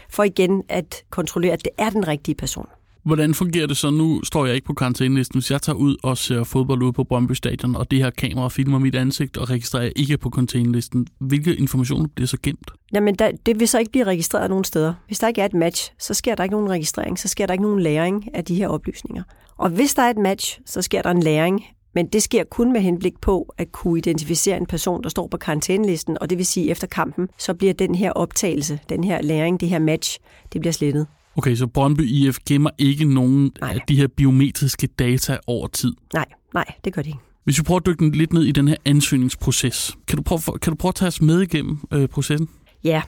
for 0.09 0.23
igen 0.23 0.63
at 0.69 1.03
kontrollere, 1.09 1.53
at 1.53 1.63
det 1.63 1.71
er 1.77 1.89
den 1.89 2.07
rigtige 2.07 2.35
person. 2.35 2.67
Hvordan 3.03 3.33
fungerer 3.33 3.68
det 3.68 3.77
så? 3.77 3.89
Nu 3.89 4.24
står 4.24 4.46
jeg 4.46 4.55
ikke 4.55 4.67
på 4.67 4.74
karantænelisten. 4.74 5.39
Hvis 5.39 5.51
jeg 5.51 5.62
tager 5.62 5.75
ud 5.77 5.96
og 6.03 6.17
ser 6.17 6.43
fodbold 6.43 6.84
ude 6.84 6.93
på 6.93 7.03
Brøndby 7.03 7.34
Stadion, 7.34 7.75
og 7.75 7.91
det 7.91 8.00
her 8.00 8.10
kamera 8.10 8.50
filmer 8.50 8.79
mit 8.79 8.96
ansigt 8.96 9.38
og 9.38 9.50
registrerer 9.50 9.91
ikke 9.96 10.17
på 10.17 10.29
karantænelisten, 10.29 11.08
hvilke 11.20 11.55
informationer 11.55 12.08
bliver 12.15 12.27
så 12.27 12.38
gemt? 12.43 12.72
Jamen, 12.93 13.15
der, 13.15 13.31
det 13.46 13.60
vil 13.60 13.67
så 13.67 13.79
ikke 13.79 13.91
blive 13.91 14.03
registreret 14.03 14.50
nogen 14.50 14.63
steder. 14.63 14.93
Hvis 15.08 15.20
der 15.20 15.27
ikke 15.27 15.41
er 15.41 15.46
et 15.46 15.53
match, 15.53 15.93
så 16.00 16.13
sker 16.13 16.36
der 16.36 16.43
ikke 16.43 16.55
nogen 16.55 16.70
registrering, 16.70 17.20
så 17.20 17.27
sker 17.27 17.46
der 17.46 17.53
ikke 17.53 17.63
nogen 17.63 17.79
læring 17.79 18.36
af 18.36 18.46
de 18.46 18.55
her 18.55 18.67
oplysninger. 18.67 19.24
Og 19.58 19.70
hvis 19.70 19.93
der 19.93 20.01
er 20.01 20.10
et 20.10 20.17
match, 20.17 20.60
så 20.65 20.81
sker 20.81 21.01
der 21.01 21.12
en 21.12 21.24
læring 21.24 21.63
men 21.96 22.08
det 22.08 22.24
sker 22.24 22.43
kun 22.43 22.74
med 22.74 22.81
henblik 22.81 23.13
på 23.22 23.53
at 23.58 23.72
kunne 23.72 23.98
identificere 23.98 24.58
en 24.58 24.65
person, 24.65 25.03
der 25.03 25.10
står 25.10 25.27
på 25.27 25.38
karantænelisten, 25.38 26.17
og 26.22 26.29
det 26.29 26.38
vil 26.38 26.46
sige, 26.46 26.65
at 26.65 26.72
efter 26.72 26.88
kampen, 26.88 27.27
så 27.38 27.53
bliver 27.53 27.74
den 27.74 27.96
her 27.96 28.12
optagelse, 28.12 28.79
den 28.89 29.03
her 29.03 29.22
læring, 29.22 29.60
det 29.60 29.70
her 29.70 29.79
match, 29.79 30.20
det 30.53 30.62
bliver 30.62 30.74
slettet. 30.74 31.08
Okay, 31.38 31.55
så 31.55 31.67
Brøndby 31.67 32.01
IF 32.01 32.38
gemmer 32.47 32.69
ikke 32.77 33.05
nogen 33.05 33.51
nej. 33.61 33.73
af 33.73 33.79
de 33.88 33.95
her 33.95 34.07
biometriske 34.07 34.88
data 34.88 35.38
over 35.47 35.67
tid? 35.67 35.93
Nej, 36.13 36.25
nej, 36.53 36.65
det 36.85 36.93
gør 36.93 37.01
de 37.01 37.09
ikke. 37.09 37.19
Hvis 37.43 37.59
vi 37.59 37.63
prøver 37.63 37.79
at 37.79 37.85
dykke 37.85 38.17
lidt 38.17 38.33
ned 38.33 38.43
i 38.43 38.51
den 38.51 38.67
her 38.67 38.75
ansøgningsproces, 38.85 39.97
kan 40.07 40.17
du 40.17 40.23
prøve, 40.23 40.59
kan 40.59 40.71
du 40.71 40.75
prøve 40.75 40.89
at 40.89 40.95
tage 40.95 41.07
os 41.07 41.21
med 41.21 41.41
igennem 41.41 41.79
øh, 41.93 42.07
processen? 42.07 42.50
Ja, 42.83 43.01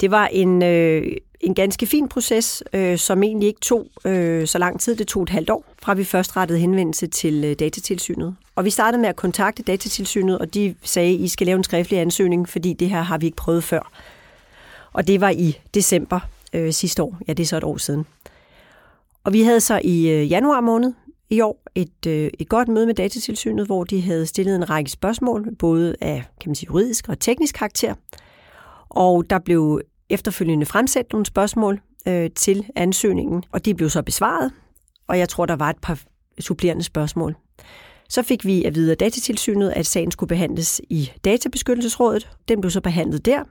det 0.00 0.10
var 0.10 0.26
en, 0.26 0.62
øh, 0.62 1.06
en 1.40 1.54
ganske 1.54 1.86
fin 1.86 2.08
proces, 2.08 2.62
øh, 2.72 2.98
som 2.98 3.22
egentlig 3.22 3.46
ikke 3.46 3.60
tog 3.60 3.86
øh, 4.04 4.46
så 4.46 4.58
lang 4.58 4.80
tid. 4.80 4.96
Det 4.96 5.06
tog 5.06 5.22
et 5.22 5.28
halvt 5.28 5.50
år, 5.50 5.64
fra 5.82 5.94
vi 5.94 6.04
først 6.04 6.36
rettede 6.36 6.58
henvendelse 6.58 7.06
til 7.06 7.44
øh, 7.44 7.56
datatilsynet. 7.58 8.36
Og 8.56 8.64
vi 8.64 8.70
startede 8.70 9.00
med 9.00 9.08
at 9.08 9.16
kontakte 9.16 9.62
datatilsynet, 9.62 10.38
og 10.38 10.54
de 10.54 10.74
sagde, 10.82 11.14
at 11.14 11.20
I 11.20 11.28
skal 11.28 11.46
lave 11.46 11.56
en 11.56 11.64
skriftlig 11.64 11.98
ansøgning, 11.98 12.48
fordi 12.48 12.72
det 12.72 12.90
her 12.90 13.02
har 13.02 13.18
vi 13.18 13.26
ikke 13.26 13.36
prøvet 13.36 13.64
før. 13.64 13.92
Og 14.92 15.06
det 15.06 15.20
var 15.20 15.30
i 15.30 15.58
december 15.74 16.20
øh, 16.56 16.72
sidste 16.72 17.02
år. 17.02 17.18
Ja, 17.28 17.32
det 17.32 17.42
er 17.42 17.46
så 17.46 17.56
et 17.56 17.64
år 17.64 17.76
siden. 17.76 18.06
Og 19.24 19.32
vi 19.32 19.42
havde 19.42 19.60
så 19.60 19.80
i 19.84 20.08
øh, 20.08 20.30
januar 20.30 20.60
måned 20.60 20.92
i 21.30 21.40
år 21.40 21.62
et, 21.74 22.06
øh, 22.06 22.30
et 22.38 22.48
godt 22.48 22.68
møde 22.68 22.86
med 22.86 22.94
datatilsynet, 22.94 23.66
hvor 23.66 23.84
de 23.84 24.00
havde 24.00 24.26
stillet 24.26 24.56
en 24.56 24.70
række 24.70 24.90
spørgsmål, 24.90 25.56
både 25.58 25.96
af 26.00 26.24
kan 26.40 26.48
man 26.50 26.54
sige, 26.54 26.66
juridisk 26.70 27.08
og 27.08 27.20
teknisk 27.20 27.54
karakter. 27.54 27.94
Og 28.88 29.30
der 29.30 29.38
blev 29.38 29.80
efterfølgende 30.10 30.66
fremsat 30.66 31.06
nogle 31.12 31.26
spørgsmål 31.26 31.80
øh, 32.08 32.30
til 32.30 32.66
ansøgningen, 32.76 33.44
og 33.52 33.64
de 33.64 33.74
blev 33.74 33.90
så 33.90 34.02
besvaret, 34.02 34.52
og 35.08 35.18
jeg 35.18 35.28
tror, 35.28 35.46
der 35.46 35.56
var 35.56 35.70
et 35.70 35.78
par 35.82 36.00
supplerende 36.40 36.82
spørgsmål. 36.82 37.36
Så 38.08 38.22
fik 38.22 38.44
vi 38.44 38.64
at 38.64 38.74
vide 38.74 38.90
af 38.90 38.98
datatilsynet, 38.98 39.70
at 39.70 39.86
sagen 39.86 40.10
skulle 40.10 40.28
behandles 40.28 40.80
i 40.90 41.10
Databeskyttelsesrådet. 41.24 42.30
Den 42.48 42.60
blev 42.60 42.70
så 42.70 42.80
behandlet 42.80 43.26
der, 43.26 43.44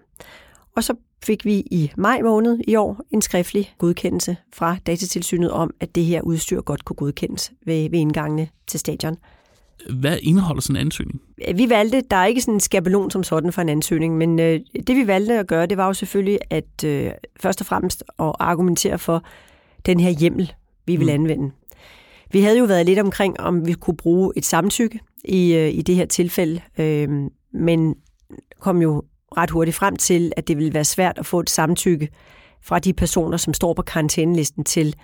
og 0.76 0.84
så 0.84 0.96
fik 1.24 1.46
vi 1.46 1.54
i 1.54 1.92
maj 1.98 2.22
måned 2.22 2.60
i 2.68 2.76
år 2.76 3.02
en 3.12 3.22
skriftlig 3.22 3.74
godkendelse 3.78 4.38
fra 4.54 4.78
Datatilsynet 4.88 5.52
om, 5.52 5.74
at 5.80 5.96
det 5.96 6.06
her 6.06 6.22
udstyr 6.22 6.62
godt 6.62 6.86
kunne 6.86 6.96
godkendes 6.96 7.52
ved, 7.66 7.90
ved 7.90 8.00
indgangene 8.00 8.48
til 8.68 8.80
stadion. 8.80 9.18
Hvad 10.00 10.18
indeholder 10.22 10.62
sådan 10.62 10.76
en 10.76 10.82
ansøgning? 10.82 11.22
Vi 11.56 11.70
valgte, 11.70 12.02
der 12.12 12.18
er 12.18 12.26
ikke 12.26 12.42
sådan 12.42 12.54
en 12.54 12.60
skabelon 12.60 13.12
som 13.12 13.24
sådan 13.24 13.54
for 13.54 13.62
en 13.62 13.70
ansøgning, 13.70 14.18
men 14.18 14.40
øh, 14.40 14.60
det 14.88 14.96
vi 14.96 15.08
valgte 15.08 15.34
at 15.34 15.48
gøre, 15.48 15.66
det 15.66 15.78
var 15.78 15.88
jo 15.88 15.94
selvfølgelig 15.94 16.40
at 16.50 16.84
øh, 16.86 17.12
først 17.40 17.62
og 17.62 17.68
fremmest 17.68 18.04
at 18.20 18.34
argumentere 18.40 19.00
for 19.00 19.24
den 19.86 20.00
her 20.00 20.10
hjemmel, 20.10 20.54
vi 20.86 20.96
vil 20.96 21.08
mm. 21.08 21.14
anvende. 21.14 21.52
Vi 22.32 22.42
havde 22.42 22.60
jo 22.60 22.66
været 22.66 22.86
lidt 22.86 23.00
omkring, 23.00 23.40
om 23.40 23.68
vi 23.68 23.74
kunne 23.74 23.98
bruge 23.98 24.34
et 24.36 24.46
samtykke 24.46 25.00
i, 25.26 25.54
øh, 25.54 25.74
i 25.74 25.82
det 25.82 25.96
her 25.96 26.06
tilfælde, 26.06 26.62
øh, 26.78 27.10
men 27.54 27.96
kom 28.60 28.82
jo 28.82 29.04
ret 29.38 29.50
hurtigt 29.50 29.78
frem 29.78 29.96
til, 29.96 30.32
at 30.38 30.48
det 30.48 30.58
ville 30.58 30.74
være 30.74 30.86
svært 30.86 31.18
at 31.18 31.26
få 31.26 31.40
et 31.40 31.50
samtykke 31.50 32.10
fra 32.64 32.80
de 32.80 32.94
personer, 32.94 33.38
som 33.38 33.54
står 33.54 33.74
på 33.74 33.82
karantænelisten 33.82 34.64
til, 34.64 34.96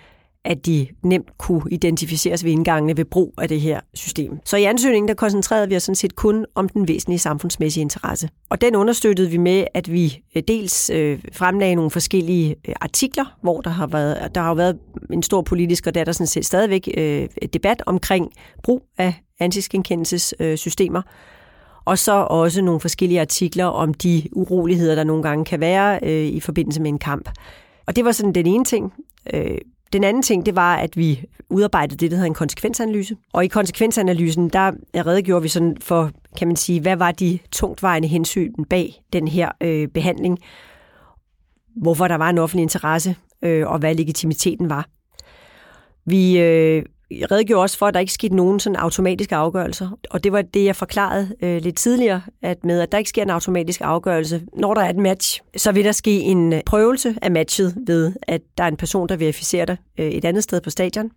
at 0.44 0.66
de 0.66 0.86
nemt 1.02 1.38
kunne 1.38 1.62
identificeres 1.70 2.44
ved 2.44 2.50
indgangene 2.50 2.96
ved 2.96 3.04
brug 3.04 3.34
af 3.38 3.48
det 3.48 3.60
her 3.60 3.80
system. 3.94 4.38
Så 4.44 4.56
i 4.56 4.64
ansøgningen 4.64 5.08
der 5.08 5.14
koncentrerede 5.14 5.68
vi 5.68 5.76
os 5.76 5.82
sådan 5.82 5.96
set 5.96 6.16
kun 6.16 6.46
om 6.54 6.68
den 6.68 6.88
væsentlige 6.88 7.18
samfundsmæssige 7.18 7.82
interesse. 7.82 8.28
Og 8.50 8.60
den 8.60 8.76
understøttede 8.76 9.30
vi 9.30 9.36
med, 9.36 9.64
at 9.74 9.92
vi 9.92 10.22
øh, 10.36 10.42
dels 10.48 10.90
øh, 10.90 11.18
fremlagde 11.32 11.74
nogle 11.74 11.90
forskellige 11.90 12.56
øh, 12.68 12.74
artikler, 12.80 13.38
hvor 13.42 13.60
der 13.60 13.70
har 13.70 13.86
været, 13.86 14.34
der 14.34 14.40
har 14.40 14.54
været 14.54 14.78
en 15.12 15.22
stor 15.22 15.42
politisk, 15.42 15.86
og 15.86 15.94
der 15.94 16.00
er 16.00 16.04
der 16.04 16.12
sådan 16.12 16.26
set 16.26 16.46
stadigvæk 16.46 16.88
øh, 16.96 17.28
debat 17.52 17.82
omkring 17.86 18.32
brug 18.62 18.82
af 18.98 19.14
ansigtsgenkendelsessystemer. 19.40 20.98
Øh, 20.98 21.12
og 21.84 21.98
så 21.98 22.12
også 22.12 22.62
nogle 22.62 22.80
forskellige 22.80 23.20
artikler 23.20 23.64
om 23.64 23.94
de 23.94 24.22
uroligheder, 24.32 24.94
der 24.94 25.04
nogle 25.04 25.22
gange 25.22 25.44
kan 25.44 25.60
være 25.60 26.00
øh, 26.02 26.26
i 26.26 26.40
forbindelse 26.40 26.82
med 26.82 26.90
en 26.90 26.98
kamp. 26.98 27.30
Og 27.86 27.96
det 27.96 28.04
var 28.04 28.12
sådan 28.12 28.32
den 28.32 28.46
ene 28.46 28.64
ting. 28.64 28.92
Øh, 29.34 29.58
den 29.92 30.04
anden 30.04 30.22
ting, 30.22 30.46
det 30.46 30.56
var, 30.56 30.76
at 30.76 30.96
vi 30.96 31.24
udarbejdede 31.50 31.96
det, 31.96 32.10
der 32.10 32.16
hedder 32.16 32.26
en 32.26 32.34
konsekvensanalyse. 32.34 33.16
Og 33.32 33.44
i 33.44 33.48
konsekvensanalysen, 33.48 34.48
der 34.48 34.72
redegjorde 34.94 35.42
vi 35.42 35.48
sådan 35.48 35.76
for, 35.80 36.10
kan 36.36 36.48
man 36.48 36.56
sige, 36.56 36.80
hvad 36.80 36.96
var 36.96 37.12
de 37.12 37.38
tungtvejende 37.52 38.08
hensyn 38.08 38.52
bag 38.70 39.02
den 39.12 39.28
her 39.28 39.50
øh, 39.60 39.88
behandling? 39.88 40.38
Hvorfor 41.76 42.08
der 42.08 42.14
var 42.14 42.30
en 42.30 42.38
offentlig 42.38 42.62
interesse, 42.62 43.16
øh, 43.42 43.68
og 43.68 43.78
hvad 43.78 43.94
legitimiteten 43.94 44.70
var. 44.70 44.88
Vi 46.04 46.38
øh, 46.38 46.84
redegjorde 47.30 47.62
også 47.62 47.78
for, 47.78 47.86
at 47.86 47.94
der 47.94 48.00
ikke 48.00 48.12
skete 48.12 48.36
nogen 48.36 48.60
sådan 48.60 48.76
automatiske 48.76 49.36
afgørelser. 49.36 49.98
Og 50.10 50.24
det 50.24 50.32
var 50.32 50.42
det, 50.42 50.64
jeg 50.64 50.76
forklarede 50.76 51.34
øh, 51.42 51.62
lidt 51.62 51.76
tidligere, 51.76 52.22
at 52.42 52.64
med 52.64 52.80
at 52.80 52.92
der 52.92 52.98
ikke 52.98 53.08
sker 53.08 53.22
en 53.22 53.30
automatisk 53.30 53.80
afgørelse, 53.84 54.42
når 54.56 54.74
der 54.74 54.80
er 54.82 54.90
et 54.90 54.96
match, 54.96 55.40
så 55.56 55.72
vil 55.72 55.84
der 55.84 55.92
ske 55.92 56.20
en 56.20 56.52
øh, 56.52 56.60
prøvelse 56.66 57.14
af 57.22 57.30
matchet 57.30 57.74
ved, 57.86 58.12
at 58.22 58.40
der 58.58 58.64
er 58.64 58.68
en 58.68 58.76
person, 58.76 59.08
der 59.08 59.16
verificerer 59.16 59.64
det 59.64 59.78
øh, 59.98 60.06
et 60.06 60.24
andet 60.24 60.42
sted 60.42 60.60
på 60.60 60.70
stadion. 60.70 61.10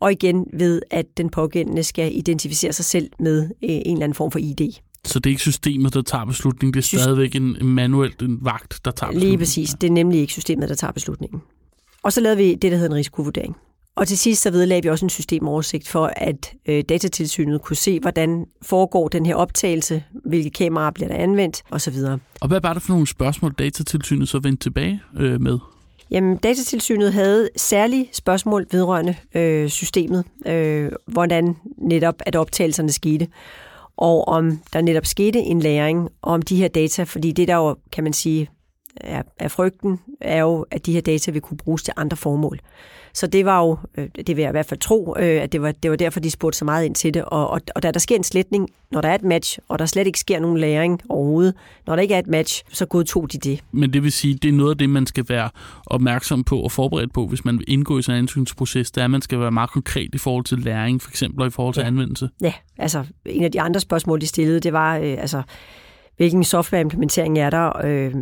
Og 0.00 0.12
igen 0.12 0.46
ved, 0.52 0.82
at 0.90 1.06
den 1.16 1.30
pågældende 1.30 1.82
skal 1.82 2.16
identificere 2.16 2.72
sig 2.72 2.84
selv 2.84 3.10
med 3.18 3.42
øh, 3.42 3.50
en 3.62 3.80
eller 3.86 4.04
anden 4.04 4.14
form 4.14 4.30
for 4.30 4.38
ID. 4.38 4.72
Så 5.04 5.18
det 5.18 5.26
er 5.26 5.30
ikke 5.30 5.42
systemet, 5.42 5.94
der 5.94 6.02
tager 6.02 6.24
beslutningen, 6.24 6.74
det 6.74 6.92
er 6.94 6.98
stadigvæk 6.98 7.34
en, 7.34 7.56
manuelt 7.62 8.22
en 8.22 8.38
vagt, 8.42 8.80
der 8.84 8.90
tager 8.90 9.10
beslutningen? 9.10 9.30
Lige 9.30 9.38
præcis. 9.38 9.70
Det 9.70 9.86
er 9.86 9.92
nemlig 9.92 10.20
ikke 10.20 10.32
systemet, 10.32 10.68
der 10.68 10.74
tager 10.74 10.92
beslutningen. 10.92 11.42
Og 12.02 12.12
så 12.12 12.20
lavede 12.20 12.36
vi 12.36 12.54
det, 12.54 12.72
der 12.72 12.78
hedder 12.78 12.90
en 12.90 12.96
risikovurdering. 12.96 13.56
Og 13.96 14.08
til 14.08 14.18
sidst 14.18 14.42
så 14.42 14.50
vedlagde 14.50 14.82
vi 14.82 14.88
også 14.88 15.06
en 15.06 15.10
systemoversigt 15.10 15.88
for, 15.88 16.12
at 16.16 16.52
øh, 16.66 16.84
datatilsynet 16.88 17.62
kunne 17.62 17.76
se, 17.76 18.00
hvordan 18.00 18.46
foregår 18.62 19.08
den 19.08 19.26
her 19.26 19.34
optagelse, 19.34 20.04
hvilke 20.24 20.50
kameraer 20.50 20.90
bliver 20.90 21.08
der 21.08 21.16
anvendt 21.16 21.62
osv. 21.70 21.94
Og 22.40 22.48
hvad 22.48 22.60
var 22.60 22.72
det 22.72 22.82
for 22.82 22.92
nogle 22.92 23.06
spørgsmål, 23.06 23.52
datatilsynet 23.58 24.28
så 24.28 24.38
vendte 24.38 24.64
tilbage 24.64 25.02
øh, 25.16 25.40
med? 25.40 25.58
Jamen, 26.10 26.36
datatilsynet 26.36 27.12
havde 27.12 27.48
særlige 27.56 28.08
spørgsmål 28.12 28.66
vedrørende 28.70 29.14
øh, 29.34 29.68
systemet, 29.68 30.24
øh, 30.46 30.92
hvordan 31.06 31.56
netop 31.78 32.14
at 32.26 32.36
optagelserne 32.36 32.92
skete, 32.92 33.28
og 33.96 34.28
om 34.28 34.58
der 34.72 34.80
netop 34.80 35.06
skete 35.06 35.38
en 35.38 35.60
læring 35.60 36.08
om 36.22 36.42
de 36.42 36.56
her 36.56 36.68
data, 36.68 37.02
fordi 37.02 37.32
det 37.32 37.48
der 37.48 37.56
jo, 37.56 37.76
kan 37.92 38.04
man 38.04 38.12
sige, 38.12 38.48
er, 38.96 39.22
er 39.38 39.48
frygten, 39.48 40.00
er 40.20 40.40
jo, 40.40 40.66
at 40.70 40.86
de 40.86 40.92
her 40.92 41.00
data 41.00 41.30
vil 41.30 41.40
kunne 41.40 41.56
bruges 41.56 41.82
til 41.82 41.94
andre 41.96 42.16
formål. 42.16 42.60
Så 43.14 43.26
det 43.26 43.44
var 43.44 43.60
jo, 43.60 43.78
øh, 43.98 44.08
det 44.26 44.36
vil 44.36 44.42
jeg 44.42 44.50
i 44.50 44.52
hvert 44.52 44.66
fald 44.66 44.80
tro, 44.80 45.14
øh, 45.18 45.42
at 45.42 45.52
det 45.52 45.62
var, 45.62 45.72
det 45.72 45.90
var 45.90 45.96
derfor, 45.96 46.20
de 46.20 46.30
spurgte 46.30 46.58
så 46.58 46.64
meget 46.64 46.84
ind 46.84 46.94
til 46.94 47.14
det. 47.14 47.24
Og, 47.24 47.50
og, 47.50 47.60
og 47.74 47.82
da 47.82 47.90
der 47.90 47.98
sker 47.98 48.16
en 48.16 48.24
sletning, 48.24 48.68
når 48.90 49.00
der 49.00 49.08
er 49.08 49.14
et 49.14 49.22
match, 49.22 49.58
og 49.68 49.78
der 49.78 49.86
slet 49.86 50.06
ikke 50.06 50.18
sker 50.18 50.40
nogen 50.40 50.58
læring 50.58 51.00
overhovedet, 51.08 51.54
når 51.86 51.96
der 51.96 52.02
ikke 52.02 52.14
er 52.14 52.18
et 52.18 52.26
match, 52.26 52.64
så 52.72 52.86
godtog 52.86 53.32
de 53.32 53.38
det. 53.38 53.60
Men 53.72 53.92
det 53.92 54.02
vil 54.02 54.12
sige, 54.12 54.34
det 54.34 54.48
er 54.48 54.52
noget 54.52 54.70
af 54.70 54.78
det, 54.78 54.90
man 54.90 55.06
skal 55.06 55.24
være 55.28 55.50
opmærksom 55.86 56.44
på 56.44 56.60
og 56.60 56.72
forberedt 56.72 57.12
på, 57.12 57.26
hvis 57.26 57.44
man 57.44 57.58
vil 57.58 57.64
indgå 57.68 57.98
i 57.98 58.02
sådan 58.02 58.18
en 58.18 58.24
ansøgningsproces, 58.24 58.90
det 58.90 59.00
er, 59.00 59.04
at 59.04 59.10
man 59.10 59.22
skal 59.22 59.40
være 59.40 59.50
meget 59.50 59.70
konkret 59.70 60.14
i 60.14 60.18
forhold 60.18 60.44
til 60.44 60.58
læring, 60.58 61.02
for 61.02 61.10
eksempel, 61.10 61.40
og 61.40 61.46
i 61.46 61.50
forhold 61.50 61.74
til 61.74 61.80
ja. 61.80 61.86
anvendelse. 61.86 62.28
Ja, 62.40 62.52
altså 62.78 63.04
en 63.26 63.44
af 63.44 63.52
de 63.52 63.60
andre 63.60 63.80
spørgsmål, 63.80 64.20
de 64.20 64.26
stillede, 64.26 64.60
det 64.60 64.72
var, 64.72 64.96
øh, 64.96 65.16
altså, 65.18 65.42
hvilken 66.20 66.44
softwareimplementering 66.44 67.38
er 67.38 67.50
der, 67.50 67.86
øh, 67.86 68.14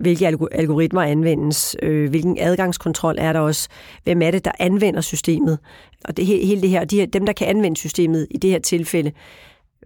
hvilke 0.00 0.26
algoritmer 0.52 1.02
anvendes, 1.02 1.76
øh, 1.82 2.10
hvilken 2.10 2.36
adgangskontrol 2.40 3.14
er 3.18 3.32
der 3.32 3.40
også, 3.40 3.68
hvem 4.04 4.22
er 4.22 4.30
det, 4.30 4.44
der 4.44 4.50
anvender 4.58 5.00
systemet. 5.00 5.58
Og 6.04 6.16
det, 6.16 6.26
hele 6.26 6.62
det 6.62 6.70
her, 6.70 6.84
de 6.84 6.96
her, 6.96 7.06
dem, 7.06 7.26
der 7.26 7.32
kan 7.32 7.46
anvende 7.46 7.76
systemet 7.76 8.26
i 8.30 8.36
det 8.36 8.50
her 8.50 8.58
tilfælde, 8.58 9.12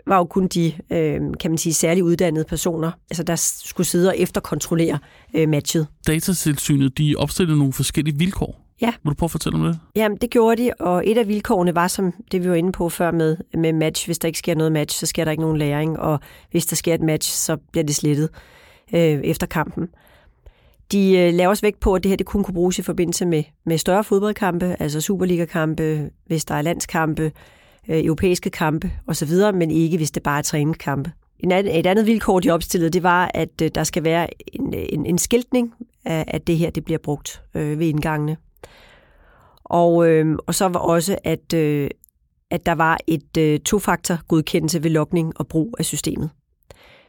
var 0.06 0.16
jo 0.16 0.24
kun 0.24 0.46
de, 0.46 0.72
øh, 0.90 1.20
kan 1.40 1.50
man 1.50 1.58
sige, 1.58 1.74
særligt 1.74 2.04
uddannede 2.04 2.44
personer, 2.44 2.90
altså 3.10 3.22
der 3.22 3.36
skulle 3.64 3.86
sidde 3.86 4.08
og 4.08 4.18
efterkontrollere 4.18 4.98
øh, 5.34 5.48
matchet. 5.48 5.86
Datatilsynet, 6.06 6.98
de 6.98 7.14
opstillede 7.18 7.58
nogle 7.58 7.72
forskellige 7.72 8.18
vilkår. 8.18 8.67
Ja. 8.80 8.92
Må 9.02 9.10
du 9.10 9.14
prøve 9.14 9.26
at 9.26 9.30
fortælle 9.30 9.58
om 9.58 9.64
det? 9.64 9.80
Jamen, 9.96 10.18
det 10.18 10.30
gjorde 10.30 10.62
de, 10.62 10.72
og 10.80 11.02
et 11.06 11.18
af 11.18 11.28
vilkårene 11.28 11.74
var, 11.74 11.88
som 11.88 12.12
det 12.32 12.44
vi 12.44 12.48
var 12.48 12.54
inde 12.54 12.72
på 12.72 12.88
før 12.88 13.10
med, 13.10 13.36
med 13.54 13.72
match. 13.72 14.08
Hvis 14.08 14.18
der 14.18 14.26
ikke 14.26 14.38
sker 14.38 14.54
noget 14.54 14.72
match, 14.72 14.98
så 14.98 15.06
sker 15.06 15.24
der 15.24 15.30
ikke 15.30 15.42
nogen 15.42 15.56
læring, 15.56 15.98
og 15.98 16.20
hvis 16.50 16.66
der 16.66 16.76
sker 16.76 16.94
et 16.94 17.02
match, 17.02 17.32
så 17.32 17.56
bliver 17.72 17.84
det 17.84 17.96
slettet 17.96 18.28
øh, 18.92 19.00
efter 19.00 19.46
kampen. 19.46 19.88
De 20.92 21.18
øh, 21.18 21.34
laver 21.34 21.48
også 21.48 21.60
vægt 21.62 21.80
på, 21.80 21.94
at 21.94 22.02
det 22.02 22.08
her 22.08 22.16
det 22.16 22.26
kun 22.26 22.44
kunne 22.44 22.54
bruges 22.54 22.78
i 22.78 22.82
forbindelse 22.82 23.26
med, 23.26 23.42
med 23.66 23.78
større 23.78 24.04
fodboldkampe, 24.04 24.76
altså 24.80 25.00
Superliga-kampe, 25.00 26.10
hvis 26.26 26.44
der 26.44 26.54
er 26.54 26.62
landskampe, 26.62 27.32
øh, 27.88 28.04
europæiske 28.04 28.50
kampe 28.50 28.92
osv., 29.06 29.30
men 29.54 29.70
ikke 29.70 29.96
hvis 29.96 30.10
det 30.10 30.22
bare 30.22 30.38
er 30.38 30.42
træningskampe. 30.42 31.12
En 31.38 31.52
anden, 31.52 31.74
et 31.74 31.86
andet 31.86 32.06
vilkår, 32.06 32.40
de 32.40 32.50
opstillede, 32.50 32.90
det 32.90 33.02
var, 33.02 33.30
at 33.34 33.62
øh, 33.62 33.70
der 33.74 33.84
skal 33.84 34.04
være 34.04 34.28
en, 34.54 34.74
en, 34.74 35.06
en 35.06 35.18
skiltning 35.18 35.74
af, 36.04 36.24
at 36.26 36.46
det 36.46 36.56
her 36.56 36.70
det 36.70 36.84
bliver 36.84 36.98
brugt 36.98 37.42
øh, 37.54 37.78
ved 37.78 37.86
indgangene. 37.86 38.36
Og, 39.68 40.08
øh, 40.08 40.36
og 40.46 40.54
så 40.54 40.68
var 40.68 40.80
også, 40.80 41.18
at, 41.24 41.54
øh, 41.54 41.90
at 42.50 42.66
der 42.66 42.74
var 42.74 42.98
et 43.06 43.36
øh, 43.38 43.60
tofaktor 43.60 44.26
godkendelse 44.28 44.82
ved 44.82 44.90
lokning 44.90 45.32
og 45.40 45.48
brug 45.48 45.74
af 45.78 45.84
systemet. 45.84 46.30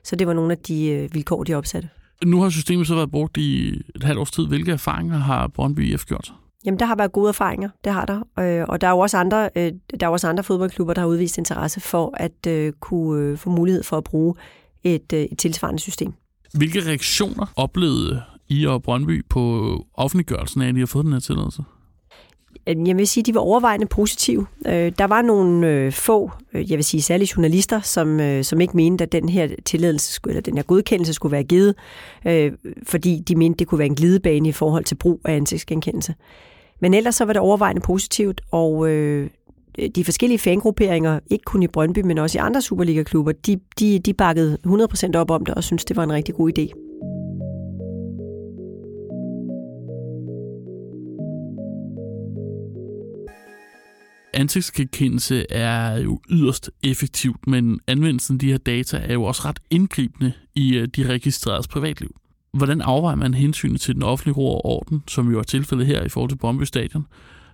Så 0.04 0.16
det 0.16 0.28
var 0.28 0.34
nogle 0.34 0.52
af 0.52 0.58
de 0.58 0.88
øh, 0.88 1.14
vilkår, 1.14 1.44
de 1.44 1.54
opsatte. 1.54 1.90
Nu 2.26 2.42
har 2.42 2.50
systemet 2.50 2.88
så 2.88 2.96
været 2.96 3.12
brugt 3.12 3.38
i 3.38 3.70
et 3.96 4.04
halvt 4.04 4.20
års 4.20 4.32
tid. 4.32 4.48
Hvilke 4.48 4.72
erfaringer 4.72 5.18
har 5.18 5.48
Brøndby 5.48 5.94
IF 5.94 6.06
gjort? 6.06 6.34
Jamen, 6.66 6.80
der 6.80 6.86
har 6.86 6.96
været 6.96 7.12
gode 7.12 7.30
erfaringer, 7.30 7.70
det 7.84 7.94
har 7.94 8.06
der. 8.06 8.20
Øh, 8.40 8.66
og 8.70 8.82
der 8.82 8.88
er 8.88 8.92
jo 8.92 9.00
også 9.00 9.18
andre, 9.18 9.50
øh, 9.56 9.72
der 10.00 10.08
er 10.08 10.12
også 10.12 10.28
andre 10.28 10.44
fodboldklubber, 10.44 10.94
der 10.94 11.02
har 11.02 11.08
udvist 11.08 11.38
interesse 11.38 11.80
for 11.80 12.14
at 12.18 12.48
øh, 12.48 12.74
kunne 12.80 13.38
få 13.38 13.50
mulighed 13.50 13.84
for 13.84 13.98
at 13.98 14.04
bruge 14.04 14.36
et, 14.84 15.14
et 15.14 15.38
tilsvarende 15.38 15.80
system. 15.80 16.14
Hvilke 16.54 16.86
reaktioner 16.86 17.46
oplevede 17.56 18.22
I 18.48 18.66
og 18.66 18.84
Brøndby 18.84 19.26
på 19.30 19.74
offentliggørelsen 19.94 20.62
af, 20.62 20.68
at 20.68 20.76
I 20.76 20.80
har 20.80 20.86
fået 20.86 21.06
den 21.06 21.14
her 21.14 21.20
tilladelse? 21.20 21.64
Jeg 22.78 22.98
vil 22.98 23.08
sige, 23.08 23.22
at 23.22 23.26
de 23.26 23.34
var 23.34 23.42
overvejende 23.42 23.86
positive. 23.86 24.46
Øh, 24.66 24.92
der 25.00 25.06
var 25.06 25.22
nogle 25.22 25.68
øh, 25.68 25.92
få, 25.92 26.32
øh, 26.54 26.72
jeg 26.72 26.78
vil 26.78 26.84
sige 26.84 27.02
særligt 27.02 27.38
journalister, 27.38 27.82
som, 27.82 28.20
som 28.44 28.62
ikke 28.62 28.78
mente, 28.78 29.04
at 29.04 29.12
den 29.12 29.30
her 29.30 29.48
tilladelse, 29.66 30.20
eller 30.28 30.42
den 30.42 30.56
her 30.56 30.64
godkendelse 30.64 31.14
skulle 31.14 31.32
være 31.32 31.44
givet, 31.44 31.76
fordi 32.88 33.20
de 33.28 33.36
mente, 33.36 33.60
det 33.60 33.68
kunne 33.68 33.80
være 33.80 33.86
en 33.86 33.96
glidebane 33.96 34.50
i 34.50 34.52
forhold 34.52 34.84
til 34.84 34.96
brug 34.96 35.22
af 35.26 35.36
ansigtsgenkendelse. 35.36 36.16
Men 36.82 36.94
ellers 36.94 37.16
så 37.16 37.26
var 37.26 37.34
det 37.34 37.42
overvejende 37.42 37.82
positivt, 37.82 38.42
og 38.52 38.88
de 39.96 40.06
forskellige 40.06 40.40
fangrupperinger, 40.40 41.20
ikke 41.32 41.44
kun 41.46 41.64
i 41.64 41.68
Brøndby, 41.68 42.00
men 42.00 42.18
også 42.18 42.38
i 42.38 42.40
andre 42.40 42.62
Superliga-klubber, 42.62 43.32
de, 43.32 43.60
de, 43.80 44.00
de 44.00 44.14
bakkede 44.14 44.58
100% 44.68 45.12
op 45.16 45.32
om 45.32 45.46
det 45.46 45.56
og 45.56 45.64
synes 45.64 45.86
det 45.86 45.98
var 45.98 46.04
en 46.04 46.14
rigtig 46.14 46.36
god 46.36 46.52
idé. 46.58 46.89
Ansigtsgenkendelse 54.40 55.52
er 55.52 55.98
jo 55.98 56.20
yderst 56.30 56.72
effektivt, 56.84 57.48
men 57.48 57.80
anvendelsen 57.88 58.36
af 58.36 58.40
de 58.40 58.52
her 58.52 58.58
data 58.58 58.98
er 58.98 59.14
jo 59.14 59.24
også 59.24 59.42
ret 59.46 59.60
indgribende 59.70 60.34
i 60.56 60.76
øh, 60.76 60.88
de 60.88 61.08
registreredes 61.08 61.68
privatliv. 61.68 62.16
Hvordan 62.54 62.82
afvejer 62.82 63.16
man 63.16 63.34
hensynet 63.34 63.82
til 63.82 63.96
den 63.96 64.04
offentlige 64.04 64.36
ro 64.36 64.56
og 64.56 64.66
orden, 64.66 65.04
som 65.08 65.32
jo 65.32 65.40
er 65.40 65.44
tilfældet 65.44 65.88
her 65.88 66.04
i 66.04 66.10
forhold 66.10 66.30
til 66.30 66.38
Brøndby 66.38 66.64
Stadion, 66.64 67.06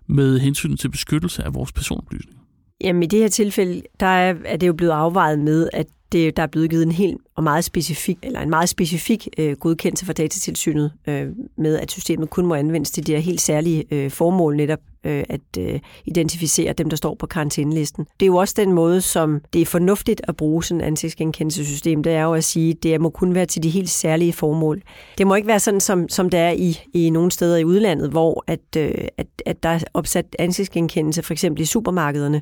med 0.08 0.40
hensynet 0.40 0.80
til 0.80 0.90
beskyttelse 0.90 1.44
af 1.44 1.54
vores 1.54 1.72
personoplysninger? 1.72 2.42
Jamen 2.82 3.04
i 3.04 3.06
det 3.06 3.20
her 3.20 3.28
tilfælde, 3.28 3.82
der 4.00 4.06
er, 4.06 4.36
er 4.46 4.58
det 4.58 4.68
jo 4.68 4.74
blevet 4.74 4.92
afvejet 4.92 5.40
med, 5.40 5.70
at 5.74 5.88
det, 6.16 6.38
der 6.38 6.44
er 6.44 6.48
blevet 6.48 6.70
givet 6.70 6.84
en 6.84 6.92
helt 6.92 7.18
og 7.36 7.44
meget 7.44 7.64
specifik, 7.64 8.18
eller 8.24 8.42
en 8.42 8.50
meget 8.50 8.70
specifik 8.70 9.28
øh, 9.38 9.56
godkendelse 9.56 10.06
fra 10.06 10.14
datatilsynet 10.14 10.92
øh, 11.08 11.28
med, 11.58 11.80
at 11.80 11.92
systemet 11.92 12.30
kun 12.30 12.46
må 12.46 12.56
anvendes 12.56 12.92
til 12.92 13.08
de 13.08 13.12
her 13.12 13.20
helt 13.20 13.42
særlige 13.42 13.86
øh, 13.92 14.12
formål, 14.12 14.56
netop 14.56 14.80
øh, 15.04 15.24
at 15.30 15.42
øh, 15.60 15.80
identificere 16.06 16.74
dem, 16.74 16.90
der 16.90 16.98
står 16.98 17.16
på 17.16 17.26
karantænelisten. 17.26 18.06
Det 18.20 18.26
er 18.26 18.28
jo 18.28 18.36
også 18.36 18.54
den 18.58 18.72
måde, 18.72 19.02
som 19.02 19.42
det 19.54 19.62
er 19.62 19.66
fornuftigt 19.66 20.22
at 20.28 20.38
bruge 20.38 20.64
sådan 20.64 20.82
et 20.82 20.86
ansigtsgenkendelsessystem. 20.86 22.04
Det 22.04 22.14
er 22.14 22.24
jo 22.24 22.34
at 22.34 22.44
sige, 22.44 22.72
at 22.72 22.84
det 22.84 23.02
må 23.02 23.10
kun 23.10 23.36
være 23.36 23.46
til 23.46 23.64
de 23.64 23.70
helt 23.70 23.90
særlige 23.90 24.34
formål. 24.34 24.82
Det 25.18 25.28
må 25.28 25.36
ikke 25.36 25.48
være 25.48 25.60
sådan, 25.60 25.80
som, 25.80 26.10
som 26.10 26.30
det 26.30 26.40
er 26.40 26.52
i, 26.52 26.80
i 26.94 27.10
nogle 27.10 27.32
steder 27.32 27.58
i 27.58 27.66
udlandet, 27.66 28.10
hvor 28.10 28.44
at, 28.48 28.76
øh, 28.78 29.08
at, 29.18 29.28
at 29.46 29.64
der 29.64 29.70
er 29.70 29.80
opsat 29.94 30.36
ansigtsgenkendelse, 30.40 31.24
for 31.24 31.34
eksempel 31.34 31.62
i 31.62 31.66
supermarkederne, 31.66 32.42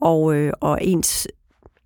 og, 0.00 0.34
øh, 0.34 0.52
og 0.60 0.78
ens 0.82 1.28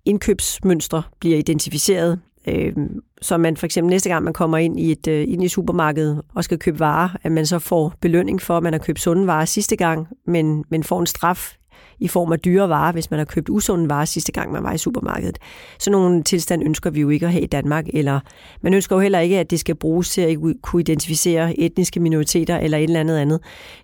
indkøbsmønstre 0.05 1.03
bliver 1.19 1.37
identificeret, 1.37 2.19
øh, 2.47 2.73
så 3.21 3.37
man 3.37 3.57
for 3.57 3.65
eksempel 3.65 3.89
næste 3.89 4.09
gang, 4.09 4.23
man 4.23 4.33
kommer 4.33 4.57
ind 4.57 4.79
i 4.79 4.91
et 4.91 5.07
øh, 5.07 5.25
ind 5.27 5.43
i 5.43 5.47
supermarkedet 5.47 6.21
og 6.35 6.43
skal 6.43 6.59
købe 6.59 6.79
varer, 6.79 7.09
at 7.23 7.31
man 7.31 7.45
så 7.45 7.59
får 7.59 7.93
belønning 8.01 8.41
for, 8.41 8.57
at 8.57 8.63
man 8.63 8.73
har 8.73 8.79
købt 8.79 8.99
sunde 8.99 9.27
varer 9.27 9.45
sidste 9.45 9.75
gang, 9.75 10.07
men, 10.27 10.63
men 10.69 10.83
får 10.83 10.99
en 10.99 11.05
straf 11.05 11.55
i 12.03 12.07
form 12.07 12.31
af 12.31 12.39
dyre 12.39 12.69
varer, 12.69 12.91
hvis 12.91 13.11
man 13.11 13.17
har 13.17 13.25
købt 13.25 13.49
usunde 13.49 13.89
varer 13.89 14.05
sidste 14.05 14.31
gang, 14.31 14.51
man 14.51 14.63
var 14.63 14.73
i 14.73 14.77
supermarkedet. 14.77 15.37
Så 15.79 15.91
nogle 15.91 16.23
tilstand 16.23 16.63
ønsker 16.63 16.89
vi 16.89 17.01
jo 17.01 17.09
ikke 17.09 17.25
at 17.25 17.31
have 17.31 17.43
i 17.43 17.47
Danmark, 17.47 17.85
eller 17.93 18.19
man 18.61 18.73
ønsker 18.73 18.95
jo 18.95 18.99
heller 18.99 19.19
ikke, 19.19 19.39
at 19.39 19.51
det 19.51 19.59
skal 19.59 19.75
bruges 19.75 20.09
til 20.09 20.21
at 20.21 20.37
kunne 20.61 20.79
identificere 20.79 21.59
etniske 21.59 21.99
minoriteter 21.99 22.57
eller 22.57 22.77
et 22.77 22.83
eller 22.83 22.99
andet 22.99 23.17
andet. 23.17 23.39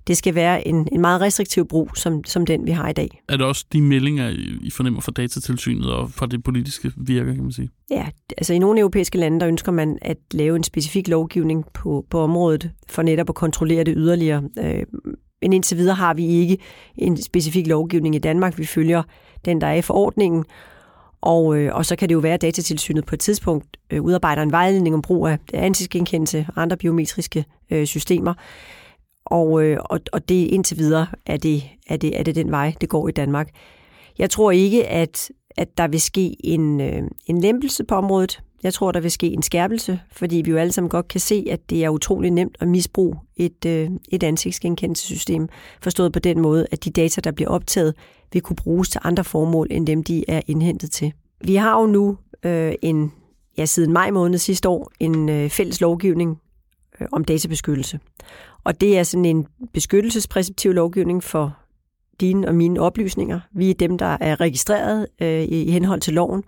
Det 0.08 0.18
skal 0.18 0.36
være 0.36 0.68
en, 0.68 0.88
en 0.92 1.02
meget 1.02 1.22
restriktiv 1.22 1.68
brug, 1.68 1.90
som, 1.96 2.24
som 2.24 2.46
den 2.46 2.66
vi 2.66 2.72
har 2.72 2.90
i 2.90 2.94
dag. 2.94 3.22
Er 3.30 3.38
det 3.38 3.46
også 3.46 3.66
de 3.74 3.82
meldinger, 3.82 4.30
I 4.62 4.70
fornemmer 4.70 5.02
fra 5.02 5.12
datatilsynet 5.12 5.94
og 5.94 6.12
fra 6.12 6.26
det 6.26 6.44
politiske 6.44 6.92
virke, 6.98 7.34
kan 7.34 7.44
man 7.44 7.52
sige? 7.52 7.70
Ja, 7.92 8.08
altså 8.38 8.54
i 8.54 8.60
nogle 8.60 8.80
europæiske 8.80 9.18
lande, 9.18 9.40
der 9.40 9.48
ønsker 9.48 9.72
man 9.72 9.98
at 10.02 10.18
lave 10.32 10.56
en 10.56 10.64
specifik 10.64 11.08
lovgivning 11.08 11.66
på, 11.74 12.06
på 12.10 12.20
området, 12.20 12.72
for 12.90 13.02
netop 13.02 13.30
at 13.30 13.36
kontrollere 13.36 13.84
det 13.84 13.94
yderligere. 13.98 14.44
Øh, 14.60 14.84
men 15.41 15.53
indtil 15.53 15.77
videre 15.77 15.96
har 15.96 16.13
vi 16.13 16.27
ikke 16.27 16.58
en 16.98 17.22
specifik 17.22 17.67
lovgivning 17.67 18.15
i 18.15 18.19
Danmark. 18.19 18.58
Vi 18.58 18.65
følger 18.65 19.03
den, 19.46 19.62
der 19.62 19.67
er 19.67 19.74
i 19.74 19.81
forordningen. 19.81 20.46
Og, 21.22 21.58
øh, 21.58 21.75
og 21.75 21.86
så 21.86 21.96
kan 21.96 22.10
det 22.10 22.15
jo 22.15 22.19
være, 22.19 22.34
at 22.34 22.41
datatilsynet 22.41 23.05
på 23.05 23.15
et 23.15 23.19
tidspunkt 23.19 23.77
øh, 23.89 24.01
udarbejder 24.01 24.41
en 24.41 24.51
vejledning 24.51 24.96
om 24.96 25.01
brug 25.01 25.27
af 25.27 25.38
ansigtsgenkendelse 25.53 26.48
og 26.55 26.62
andre 26.62 26.77
biometriske 26.77 27.46
øh, 27.72 27.86
systemer. 27.86 28.34
Og, 29.25 29.63
øh, 29.63 29.77
og, 29.86 30.00
og 30.13 30.29
det 30.29 30.48
indtil 30.48 30.77
videre 30.77 31.08
er 31.25 31.38
det, 31.38 31.63
er, 31.88 31.98
det, 31.98 32.19
er 32.19 32.24
det 32.24 32.36
den 32.36 32.51
vej, 32.51 32.74
det 32.81 32.89
går 32.89 33.08
i 33.08 33.12
Danmark. 33.12 33.50
Jeg 34.17 34.29
tror 34.29 34.51
ikke, 34.51 34.88
at, 34.88 35.31
at 35.58 35.77
der 35.77 35.88
vil 35.88 36.01
ske 36.01 36.36
en, 36.46 36.81
øh, 36.81 37.03
en 37.25 37.41
lempelse 37.41 37.84
på 37.84 37.96
området. 37.96 38.41
Jeg 38.63 38.74
tror, 38.74 38.92
der 38.92 39.00
vil 39.00 39.12
ske 39.12 39.28
en 39.28 39.44
skærpelse, 39.44 40.00
fordi 40.12 40.36
vi 40.36 40.51
jo 40.51 40.58
alle 40.58 40.72
sammen 40.72 40.89
godt 40.89 41.08
kan 41.08 41.20
se, 41.20 41.46
at 41.51 41.70
det 41.70 41.84
er 41.84 41.89
utrolig 41.89 42.32
nemt 42.32 42.58
at 42.60 42.68
misbruge 42.68 43.16
et, 43.36 43.66
øh, 43.66 43.89
et 44.10 44.24
ansigtsgenkendelsessystem, 44.24 45.48
forstået 45.82 46.13
på 46.13 46.20
den 46.20 46.42
måde, 46.42 46.68
at 46.72 46.86
de 46.86 46.89
data, 46.89 47.22
der 47.22 47.32
bliver 47.32 47.50
optaget, 47.50 47.96
vil 48.34 48.42
kunne 48.42 48.56
bruges 48.56 48.89
til 48.89 49.01
andre 49.04 49.24
formål, 49.24 49.68
end 49.72 49.88
dem, 49.88 50.04
de 50.04 50.25
er 50.28 50.42
indhentet 50.48 50.92
til. 50.92 51.13
Vi 51.42 51.56
har 51.56 51.82
jo 51.82 51.88
nu 51.88 52.18
øh, 52.44 52.74
en, 52.82 53.12
ja, 53.58 53.66
siden 53.66 53.94
maj 53.94 54.12
måned 54.12 54.38
sidste 54.38 54.70
år 54.70 54.92
en 55.00 55.30
øh, 55.30 55.50
fælles 55.50 55.82
lovgivning 55.82 56.42
øh, 57.01 57.08
om 57.12 57.25
databeskyttelse. 57.25 58.00
Og 58.63 58.82
det 58.82 58.98
er 58.98 59.04
sådan 59.04 59.25
en 59.25 59.48
beskyttelsespræceptiv 59.74 60.74
lovgivning 60.74 61.24
for 61.24 61.58
dine 62.22 62.48
og 62.48 62.56
mine 62.56 62.80
oplysninger. 62.80 63.39
Vi 63.51 63.70
er 63.70 63.74
dem, 63.74 63.98
der 63.98 64.18
er 64.22 64.42
registreret 64.42 65.08
øh, 65.22 65.44
i 65.44 65.72
henhold 65.72 66.01
til 66.01 66.13
loven, 66.13 66.44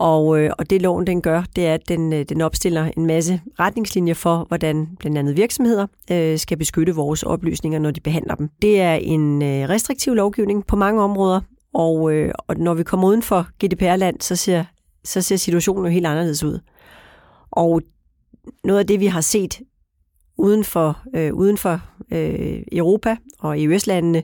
og, 0.00 0.40
øh, 0.40 0.50
og 0.58 0.70
det 0.70 0.82
loven 0.82 1.06
den 1.06 1.22
gør, 1.22 1.42
det 1.56 1.66
er, 1.66 1.74
at 1.74 1.88
den, 1.88 2.12
øh, 2.12 2.24
den 2.28 2.40
opstiller 2.40 2.90
en 2.96 3.06
masse 3.06 3.40
retningslinjer 3.58 4.14
for, 4.14 4.44
hvordan 4.48 4.88
blandt 4.98 5.18
andet 5.18 5.36
virksomheder 5.36 5.86
øh, 6.10 6.38
skal 6.38 6.56
beskytte 6.56 6.94
vores 6.94 7.22
oplysninger, 7.22 7.78
når 7.78 7.90
de 7.90 8.00
behandler 8.00 8.34
dem. 8.34 8.50
Det 8.62 8.80
er 8.80 8.94
en 8.94 9.42
øh, 9.42 9.68
restriktiv 9.68 10.14
lovgivning 10.14 10.66
på 10.66 10.76
mange 10.76 11.02
områder, 11.02 11.40
og, 11.74 12.12
øh, 12.14 12.32
og 12.46 12.56
når 12.56 12.74
vi 12.74 12.82
kommer 12.82 13.08
uden 13.08 13.22
for 13.22 13.46
GDPR-land, 13.64 14.20
så 14.20 14.36
ser, 14.36 14.64
så 15.04 15.22
ser 15.22 15.36
situationen 15.36 15.84
jo 15.84 15.90
helt 15.90 16.06
anderledes 16.06 16.44
ud. 16.44 16.58
Og 17.50 17.82
noget 18.64 18.80
af 18.80 18.86
det, 18.86 19.00
vi 19.00 19.06
har 19.06 19.20
set 19.20 19.60
uden 20.38 20.64
for, 20.64 20.98
øh, 21.14 21.34
uden 21.34 21.58
for 21.58 21.80
øh, 22.12 22.62
Europa 22.72 23.16
og 23.40 23.60
EØS-landene, 23.60 24.22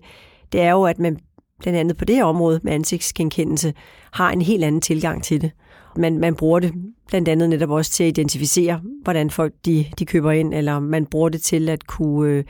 det 0.53 0.61
er 0.61 0.71
jo, 0.71 0.83
at 0.83 0.99
man 0.99 1.19
blandt 1.61 1.79
andet 1.79 1.97
på 1.97 2.05
det 2.05 2.17
her 2.17 2.25
område 2.25 2.61
med 2.62 2.73
ansigtsgenkendelse, 2.73 3.75
har 4.12 4.31
en 4.31 4.43
helt 4.43 4.65
anden 4.65 4.81
tilgang 4.81 5.25
til 5.25 5.41
det. 5.41 5.51
Man, 5.97 6.19
man 6.19 6.35
bruger 6.35 6.61
det 6.61 6.73
blandt 7.09 7.29
andet 7.29 7.49
netop 7.49 7.71
også 7.71 7.91
til 7.91 8.05
at 8.05 8.09
identificere, 8.09 8.81
hvordan 9.03 9.31
folk 9.31 9.55
de, 9.65 9.87
de 9.99 10.07
køber 10.07 10.31
ind, 10.31 10.55
eller 10.55 10.79
man 10.79 11.07
bruger 11.07 11.29
det 11.29 11.43
til 11.43 11.69
at 11.69 11.87
kunne 11.87 12.31
øh, 12.31 12.45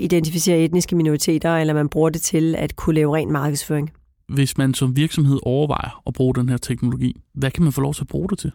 identificere 0.00 0.58
etniske 0.58 0.96
minoriteter, 0.96 1.56
eller 1.56 1.74
man 1.74 1.88
bruger 1.88 2.10
det 2.10 2.22
til 2.22 2.54
at 2.54 2.76
kunne 2.76 2.94
lave 2.94 3.16
ren 3.16 3.32
markedsføring. 3.32 3.90
Hvis 4.28 4.58
man 4.58 4.74
som 4.74 4.96
virksomhed 4.96 5.38
overvejer 5.42 6.02
at 6.06 6.14
bruge 6.14 6.34
den 6.34 6.48
her 6.48 6.56
teknologi, 6.56 7.20
hvad 7.34 7.50
kan 7.50 7.62
man 7.62 7.72
få 7.72 7.80
lov 7.80 7.94
til 7.94 8.02
at 8.02 8.08
bruge 8.08 8.28
det 8.28 8.38
til? 8.38 8.52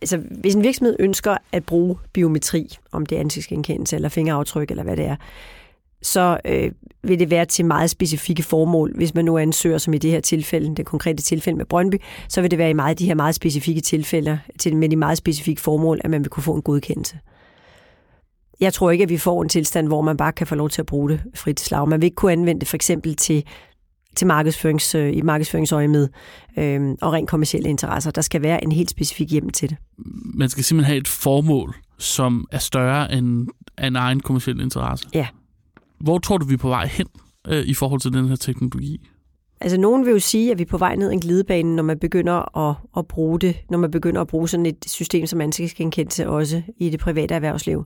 Altså, 0.00 0.22
hvis 0.40 0.54
en 0.54 0.62
virksomhed 0.62 0.96
ønsker 0.98 1.36
at 1.52 1.64
bruge 1.64 1.96
biometri, 2.12 2.68
om 2.92 3.06
det 3.06 3.16
er 3.16 3.20
ansigtsgenkendelse 3.20 3.96
eller 3.96 4.08
fingeraftryk 4.08 4.70
eller 4.70 4.82
hvad 4.82 4.96
det 4.96 5.04
er, 5.04 5.16
så 6.02 6.38
øh, 6.44 6.70
vil 7.02 7.18
det 7.18 7.30
være 7.30 7.44
til 7.44 7.64
meget 7.64 7.90
specifikke 7.90 8.42
formål. 8.42 8.96
Hvis 8.96 9.14
man 9.14 9.24
nu 9.24 9.38
ansøger, 9.38 9.78
som 9.78 9.94
i 9.94 9.98
det 9.98 10.10
her 10.10 10.20
tilfælde, 10.20 10.76
det 10.76 10.86
konkrete 10.86 11.22
tilfælde 11.22 11.56
med 11.56 11.66
Brøndby, 11.66 11.96
så 12.28 12.40
vil 12.40 12.50
det 12.50 12.58
være 12.58 12.70
i 12.70 12.72
meget 12.72 12.98
de 12.98 13.06
her 13.06 13.14
meget 13.14 13.34
specifikke 13.34 13.80
tilfælde, 13.80 14.40
til, 14.58 14.76
med 14.76 14.88
de 14.88 14.96
meget 14.96 15.18
specifikke 15.18 15.60
formål, 15.62 16.00
at 16.04 16.10
man 16.10 16.20
vil 16.20 16.30
kunne 16.30 16.42
få 16.42 16.54
en 16.54 16.62
godkendelse. 16.62 17.18
Jeg 18.60 18.72
tror 18.72 18.90
ikke, 18.90 19.02
at 19.02 19.08
vi 19.08 19.18
får 19.18 19.42
en 19.42 19.48
tilstand, 19.48 19.86
hvor 19.86 20.02
man 20.02 20.16
bare 20.16 20.32
kan 20.32 20.46
få 20.46 20.54
lov 20.54 20.68
til 20.68 20.82
at 20.82 20.86
bruge 20.86 21.10
det 21.10 21.20
frit 21.34 21.60
slag. 21.60 21.88
Man 21.88 22.00
vil 22.00 22.04
ikke 22.04 22.14
kunne 22.14 22.32
anvende 22.32 22.60
det 22.60 22.68
for 22.68 22.76
eksempel 22.76 23.16
til, 23.16 23.44
til 24.16 24.26
markedsførings, 24.26 24.94
øh, 24.94 25.16
i 25.16 25.20
markedsføringsøje 25.20 25.88
med 25.88 26.08
øh, 26.58 26.96
og 27.02 27.12
rent 27.12 27.28
kommersielle 27.28 27.68
interesser. 27.68 28.10
Der 28.10 28.20
skal 28.20 28.42
være 28.42 28.64
en 28.64 28.72
helt 28.72 28.90
specifik 28.90 29.30
hjem 29.30 29.50
til 29.50 29.70
det. 29.70 29.76
Man 30.34 30.48
skal 30.48 30.64
simpelthen 30.64 30.92
have 30.92 31.00
et 31.00 31.08
formål, 31.08 31.74
som 31.98 32.46
er 32.52 32.58
større 32.58 33.12
end 33.12 33.48
en 33.82 33.96
egen 33.96 34.20
kommersiel 34.20 34.60
interesse. 34.60 35.08
Ja, 35.14 35.26
hvor 36.00 36.18
tror 36.18 36.38
du, 36.38 36.46
vi 36.46 36.54
er 36.54 36.58
på 36.58 36.68
vej 36.68 36.86
hen 36.86 37.06
øh, 37.48 37.66
i 37.66 37.74
forhold 37.74 38.00
til 38.00 38.12
den 38.12 38.28
her 38.28 38.36
teknologi? 38.36 39.08
Altså, 39.60 39.78
nogen 39.78 40.06
vil 40.06 40.12
jo 40.12 40.18
sige, 40.18 40.50
at 40.50 40.58
vi 40.58 40.62
er 40.62 40.66
på 40.66 40.78
vej 40.78 40.96
ned 40.96 41.12
en 41.12 41.20
glidebane, 41.20 41.76
når 41.76 41.82
man 41.82 41.98
begynder 41.98 42.58
at, 42.68 42.76
at 42.96 43.06
bruge 43.06 43.40
det, 43.40 43.56
når 43.70 43.78
man 43.78 43.90
begynder 43.90 44.20
at 44.20 44.26
bruge 44.26 44.48
sådan 44.48 44.66
et 44.66 44.84
system 44.86 45.26
som 45.26 45.40
ansigtsgenkendelse 45.40 46.28
også 46.28 46.62
i 46.76 46.90
det 46.90 47.00
private 47.00 47.34
erhvervsliv. 47.34 47.84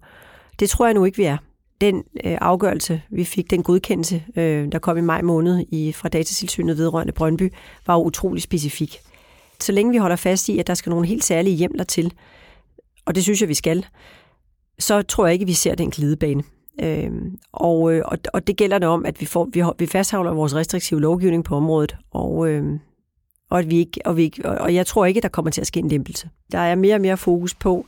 Det 0.61 0.71
tror 0.71 0.87
jeg 0.87 0.95
nu 0.95 1.05
ikke, 1.05 1.17
vi 1.17 1.25
er. 1.25 1.37
Den 1.81 1.97
øh, 1.97 2.39
afgørelse, 2.41 3.03
vi 3.11 3.25
fik, 3.25 3.51
den 3.51 3.63
godkendelse, 3.63 4.25
øh, 4.37 4.73
der 4.73 4.79
kom 4.79 4.99
i 4.99 5.01
maj 5.01 5.23
måned 5.23 5.65
i, 5.69 5.93
fra 5.93 6.09
Datatilsynet 6.09 6.79
vedrørende 6.79 7.13
Brøndby, 7.13 7.53
var 7.87 7.95
jo 7.95 8.05
utrolig 8.05 8.43
specifik. 8.43 8.99
Så 9.61 9.73
længe 9.73 9.93
vi 9.93 9.99
holder 9.99 10.17
fast 10.17 10.49
i, 10.49 10.59
at 10.59 10.67
der 10.67 10.75
skal 10.75 10.91
nogle 10.91 11.07
helt 11.07 11.25
særlige 11.25 11.57
hjemler 11.57 11.85
til, 11.85 12.13
og 13.05 13.15
det 13.15 13.23
synes 13.23 13.41
jeg, 13.41 13.49
vi 13.49 13.55
skal, 13.55 13.87
så 14.79 15.03
tror 15.03 15.27
jeg 15.27 15.33
ikke, 15.33 15.47
vi 15.47 15.53
ser 15.53 15.75
den 15.75 15.91
glidebane. 15.91 16.43
Øhm, 16.81 17.39
og, 17.53 17.93
øh, 17.93 18.03
og, 18.05 18.19
og 18.33 18.47
det 18.47 18.57
gælder 18.57 18.79
det 18.79 18.89
om, 18.89 19.07
at 19.07 19.21
vi, 19.21 19.27
får, 19.27 19.49
vi, 19.53 19.63
vi 19.79 19.87
fastholder 19.87 20.33
vores 20.33 20.55
restriktive 20.55 21.01
lovgivning 21.01 21.45
på 21.45 21.57
området, 21.57 21.97
og, 22.11 22.49
øh, 22.49 22.79
og, 23.51 23.59
at 23.59 23.71
vi 23.71 23.79
ikke, 23.79 24.01
og, 24.05 24.17
vi 24.17 24.23
ikke, 24.23 24.49
og 24.49 24.75
jeg 24.75 24.87
tror 24.87 25.05
ikke, 25.05 25.21
der 25.21 25.29
kommer 25.29 25.51
til 25.51 25.61
at 25.61 25.67
ske 25.67 25.81
en 25.81 25.89
lempelse. 25.89 26.31
Der 26.53 26.59
er 26.59 26.75
mere 26.75 26.95
og 26.95 27.01
mere 27.01 27.17
fokus 27.17 27.55
på, 27.55 27.87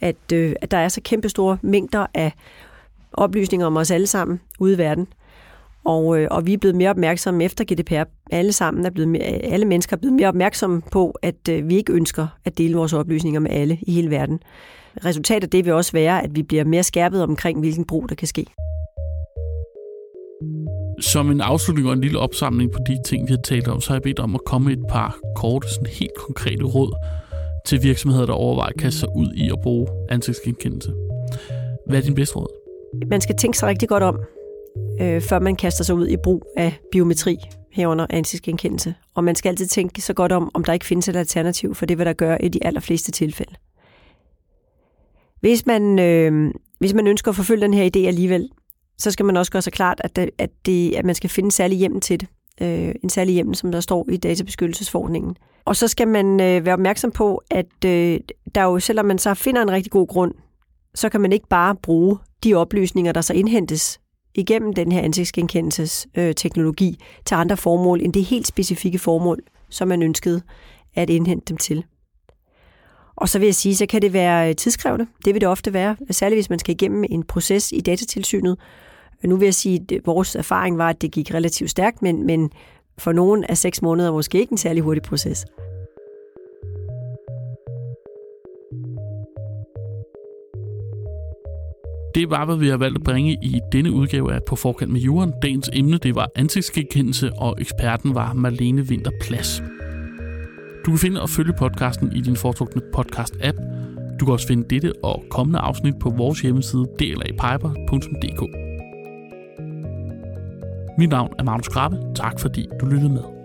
at, 0.00 0.32
øh, 0.32 0.54
at 0.60 0.70
der 0.70 0.76
er 0.76 0.88
så 0.88 1.00
kæmpe 1.04 1.28
store 1.28 1.58
mængder 1.62 2.06
af 2.14 2.32
oplysninger 3.12 3.66
om 3.66 3.76
os 3.76 3.90
alle 3.90 4.06
sammen 4.06 4.40
ude 4.60 4.74
i 4.74 4.78
verden, 4.78 5.06
og, 5.88 6.18
øh, 6.18 6.28
og 6.30 6.46
vi 6.46 6.52
er 6.52 6.58
blevet 6.58 6.76
mere 6.76 6.90
opmærksomme 6.90 7.44
efter 7.44 7.64
GDPR. 7.64 8.08
Alle 8.30 8.52
sammen 8.52 8.86
er 8.86 8.90
blevet 8.90 9.08
mere, 9.08 9.22
alle 9.22 9.66
mennesker 9.66 9.96
er 9.96 10.00
blevet 10.00 10.16
mere 10.16 10.28
opmærksomme 10.28 10.82
på, 10.92 11.18
at 11.22 11.48
øh, 11.50 11.68
vi 11.68 11.76
ikke 11.76 11.92
ønsker 11.92 12.26
at 12.44 12.58
dele 12.58 12.76
vores 12.76 12.92
oplysninger 12.92 13.40
med 13.40 13.50
alle 13.50 13.78
i 13.82 13.92
hele 13.92 14.10
verden. 14.10 14.40
Resultatet 15.04 15.44
af 15.44 15.50
det 15.50 15.64
vil 15.64 15.72
også 15.72 15.92
være, 15.92 16.22
at 16.24 16.30
vi 16.36 16.42
bliver 16.42 16.64
mere 16.64 16.82
skærpet 16.82 17.22
omkring, 17.22 17.60
hvilken 17.60 17.84
brug 17.84 18.08
der 18.08 18.14
kan 18.14 18.28
ske. 18.28 18.46
Som 21.00 21.30
en 21.30 21.40
afslutning 21.40 21.88
og 21.88 21.94
en 21.94 22.00
lille 22.00 22.18
opsamling 22.18 22.72
på 22.72 22.78
de 22.86 22.98
ting, 23.06 23.28
vi 23.28 23.32
har 23.32 23.42
talt 23.44 23.68
om, 23.68 23.80
så 23.80 23.88
har 23.88 23.94
jeg 23.94 24.02
bedt 24.02 24.18
om 24.18 24.34
at 24.34 24.40
komme 24.46 24.72
et 24.72 24.84
par 24.88 25.16
korte, 25.36 25.68
sådan 25.68 25.86
helt 25.86 26.16
konkrete 26.26 26.64
råd 26.64 26.92
til 27.66 27.82
virksomheder, 27.82 28.26
der 28.26 28.32
overvejer 28.32 28.70
at 28.70 28.80
kaste 28.80 29.00
sig 29.00 29.08
ud 29.16 29.32
i 29.34 29.50
at 29.50 29.60
bruge 29.62 29.88
ansigtsgenkendelse. 30.08 30.92
Hvad 31.86 31.98
er 31.98 32.02
din 32.02 32.14
bedste 32.14 32.36
råd? 32.36 32.48
Man 33.10 33.20
skal 33.20 33.36
tænke 33.36 33.58
sig 33.58 33.68
rigtig 33.68 33.88
godt 33.88 34.02
om, 34.02 34.18
øh, 35.00 35.22
før 35.22 35.38
man 35.38 35.56
kaster 35.56 35.84
sig 35.84 35.94
ud 35.94 36.08
i 36.08 36.16
brug 36.16 36.42
af 36.56 36.78
biometri 36.92 37.36
herunder 37.72 38.06
ansigtsgenkendelse. 38.10 38.94
Og 39.14 39.24
man 39.24 39.34
skal 39.34 39.48
altid 39.48 39.66
tænke 39.66 40.02
så 40.02 40.14
godt 40.14 40.32
om, 40.32 40.50
om 40.54 40.64
der 40.64 40.72
ikke 40.72 40.86
findes 40.86 41.08
et 41.08 41.16
alternativ, 41.16 41.74
for 41.74 41.86
det 41.86 41.98
vil 41.98 42.06
der 42.06 42.12
gøre 42.12 42.44
i 42.44 42.48
de 42.48 42.64
allerfleste 42.66 43.12
tilfælde. 43.12 43.54
Hvis 45.40 45.66
man, 45.66 45.98
øh, 45.98 46.54
hvis 46.78 46.94
man 46.94 47.06
ønsker 47.06 47.28
at 47.28 47.36
forfølge 47.36 47.62
den 47.62 47.74
her 47.74 47.90
idé 47.96 47.98
alligevel, 47.98 48.48
så 48.98 49.10
skal 49.10 49.26
man 49.26 49.36
også 49.36 49.52
gøre 49.52 49.62
sig 49.62 49.72
klart, 49.72 50.00
at, 50.04 50.16
det, 50.16 50.30
at, 50.38 50.50
det, 50.66 50.94
at 50.94 51.04
man 51.04 51.14
skal 51.14 51.30
finde 51.30 51.52
særlig 51.52 51.78
hjem 51.78 52.00
til 52.00 52.20
det. 52.20 52.28
øh, 52.60 52.94
en 53.02 53.08
særlig 53.08 53.34
hjem, 53.34 53.54
som 53.54 53.72
der 53.72 53.80
står 53.80 54.08
i 54.10 54.16
databeskyttelsesforordningen. 54.16 55.36
Og 55.64 55.76
så 55.76 55.88
skal 55.88 56.08
man 56.08 56.40
øh, 56.40 56.64
være 56.66 56.74
opmærksom 56.74 57.10
på, 57.10 57.42
at 57.50 57.84
øh, 57.86 58.20
der 58.54 58.62
jo, 58.62 58.80
selvom 58.80 59.06
man 59.06 59.18
så 59.18 59.34
finder 59.34 59.62
en 59.62 59.70
rigtig 59.70 59.92
god 59.92 60.08
grund, 60.08 60.34
så 60.94 61.08
kan 61.08 61.20
man 61.20 61.32
ikke 61.32 61.48
bare 61.48 61.76
bruge 61.76 62.18
de 62.44 62.54
oplysninger, 62.54 63.12
der 63.12 63.20
så 63.20 63.34
indhentes 63.34 64.00
igennem 64.34 64.72
den 64.72 64.92
her 64.92 65.00
ansigtsgenkendelsesteknologi 65.00 66.98
til 67.24 67.34
andre 67.34 67.56
formål 67.56 68.00
end 68.00 68.12
det 68.12 68.24
helt 68.24 68.46
specifikke 68.46 68.98
formål, 68.98 69.38
som 69.70 69.88
man 69.88 70.02
ønskede 70.02 70.42
at 70.94 71.10
indhente 71.10 71.44
dem 71.48 71.56
til. 71.56 71.84
Og 73.16 73.28
så 73.28 73.38
vil 73.38 73.46
jeg 73.46 73.54
sige, 73.54 73.76
så 73.76 73.86
kan 73.86 74.02
det 74.02 74.12
være 74.12 74.48
øh, 74.48 74.56
tidskrævende. 74.56 75.06
Det 75.24 75.34
vil 75.34 75.40
det 75.40 75.48
ofte 75.48 75.72
være, 75.72 75.96
særligt 76.10 76.36
hvis 76.36 76.50
man 76.50 76.58
skal 76.58 76.74
igennem 76.74 77.04
en 77.10 77.22
proces 77.22 77.72
i 77.72 77.80
datatilsynet. 77.80 78.58
Nu 79.24 79.36
vil 79.36 79.46
jeg 79.46 79.54
sige, 79.54 79.86
at 79.92 80.00
vores 80.06 80.36
erfaring 80.36 80.78
var, 80.78 80.88
at 80.88 81.02
det 81.02 81.12
gik 81.12 81.34
relativt 81.34 81.70
stærkt, 81.70 82.02
men, 82.02 82.26
men 82.26 82.50
for 82.98 83.12
nogen 83.12 83.44
er 83.48 83.54
seks 83.54 83.82
måneder 83.82 84.12
måske 84.12 84.40
ikke 84.40 84.52
en 84.52 84.58
særlig 84.58 84.82
hurtig 84.82 85.02
proces. 85.02 85.46
Det 92.18 92.30
var, 92.30 92.44
hvad 92.44 92.56
vi 92.56 92.68
har 92.68 92.76
valgt 92.76 92.96
at 92.96 93.04
bringe 93.04 93.32
i 93.32 93.60
denne 93.72 93.92
udgave 93.92 94.34
af 94.34 94.44
På 94.44 94.56
forkant 94.56 94.92
med 94.92 95.00
Juren. 95.00 95.32
Dagens 95.42 95.70
emne 95.72 95.98
det 95.98 96.14
var 96.14 96.30
ansigtsgenkendelse, 96.34 97.32
og 97.32 97.56
eksperten 97.60 98.14
var 98.14 98.32
Marlene 98.32 98.82
Winter 98.82 99.10
Plads. 99.20 99.62
Du 100.86 100.90
kan 100.90 100.98
finde 100.98 101.22
og 101.22 101.30
følge 101.30 101.52
podcasten 101.58 102.12
i 102.12 102.20
din 102.20 102.36
foretrukne 102.36 102.82
podcast-app. 102.96 103.56
Du 104.20 104.24
kan 104.24 104.32
også 104.32 104.46
finde 104.46 104.68
dette 104.70 104.92
og 105.02 105.24
kommende 105.30 105.58
afsnit 105.58 105.94
på 106.00 106.10
vores 106.10 106.40
hjemmeside 106.40 106.86
dlapiper.dk. 106.98 108.42
Mit 110.98 111.10
navn 111.10 111.32
er 111.38 111.42
Magnus 111.42 111.68
Krabbe. 111.68 111.96
Tak 112.14 112.40
fordi 112.40 112.68
du 112.80 112.86
lyttede 112.86 113.12
med. 113.12 113.37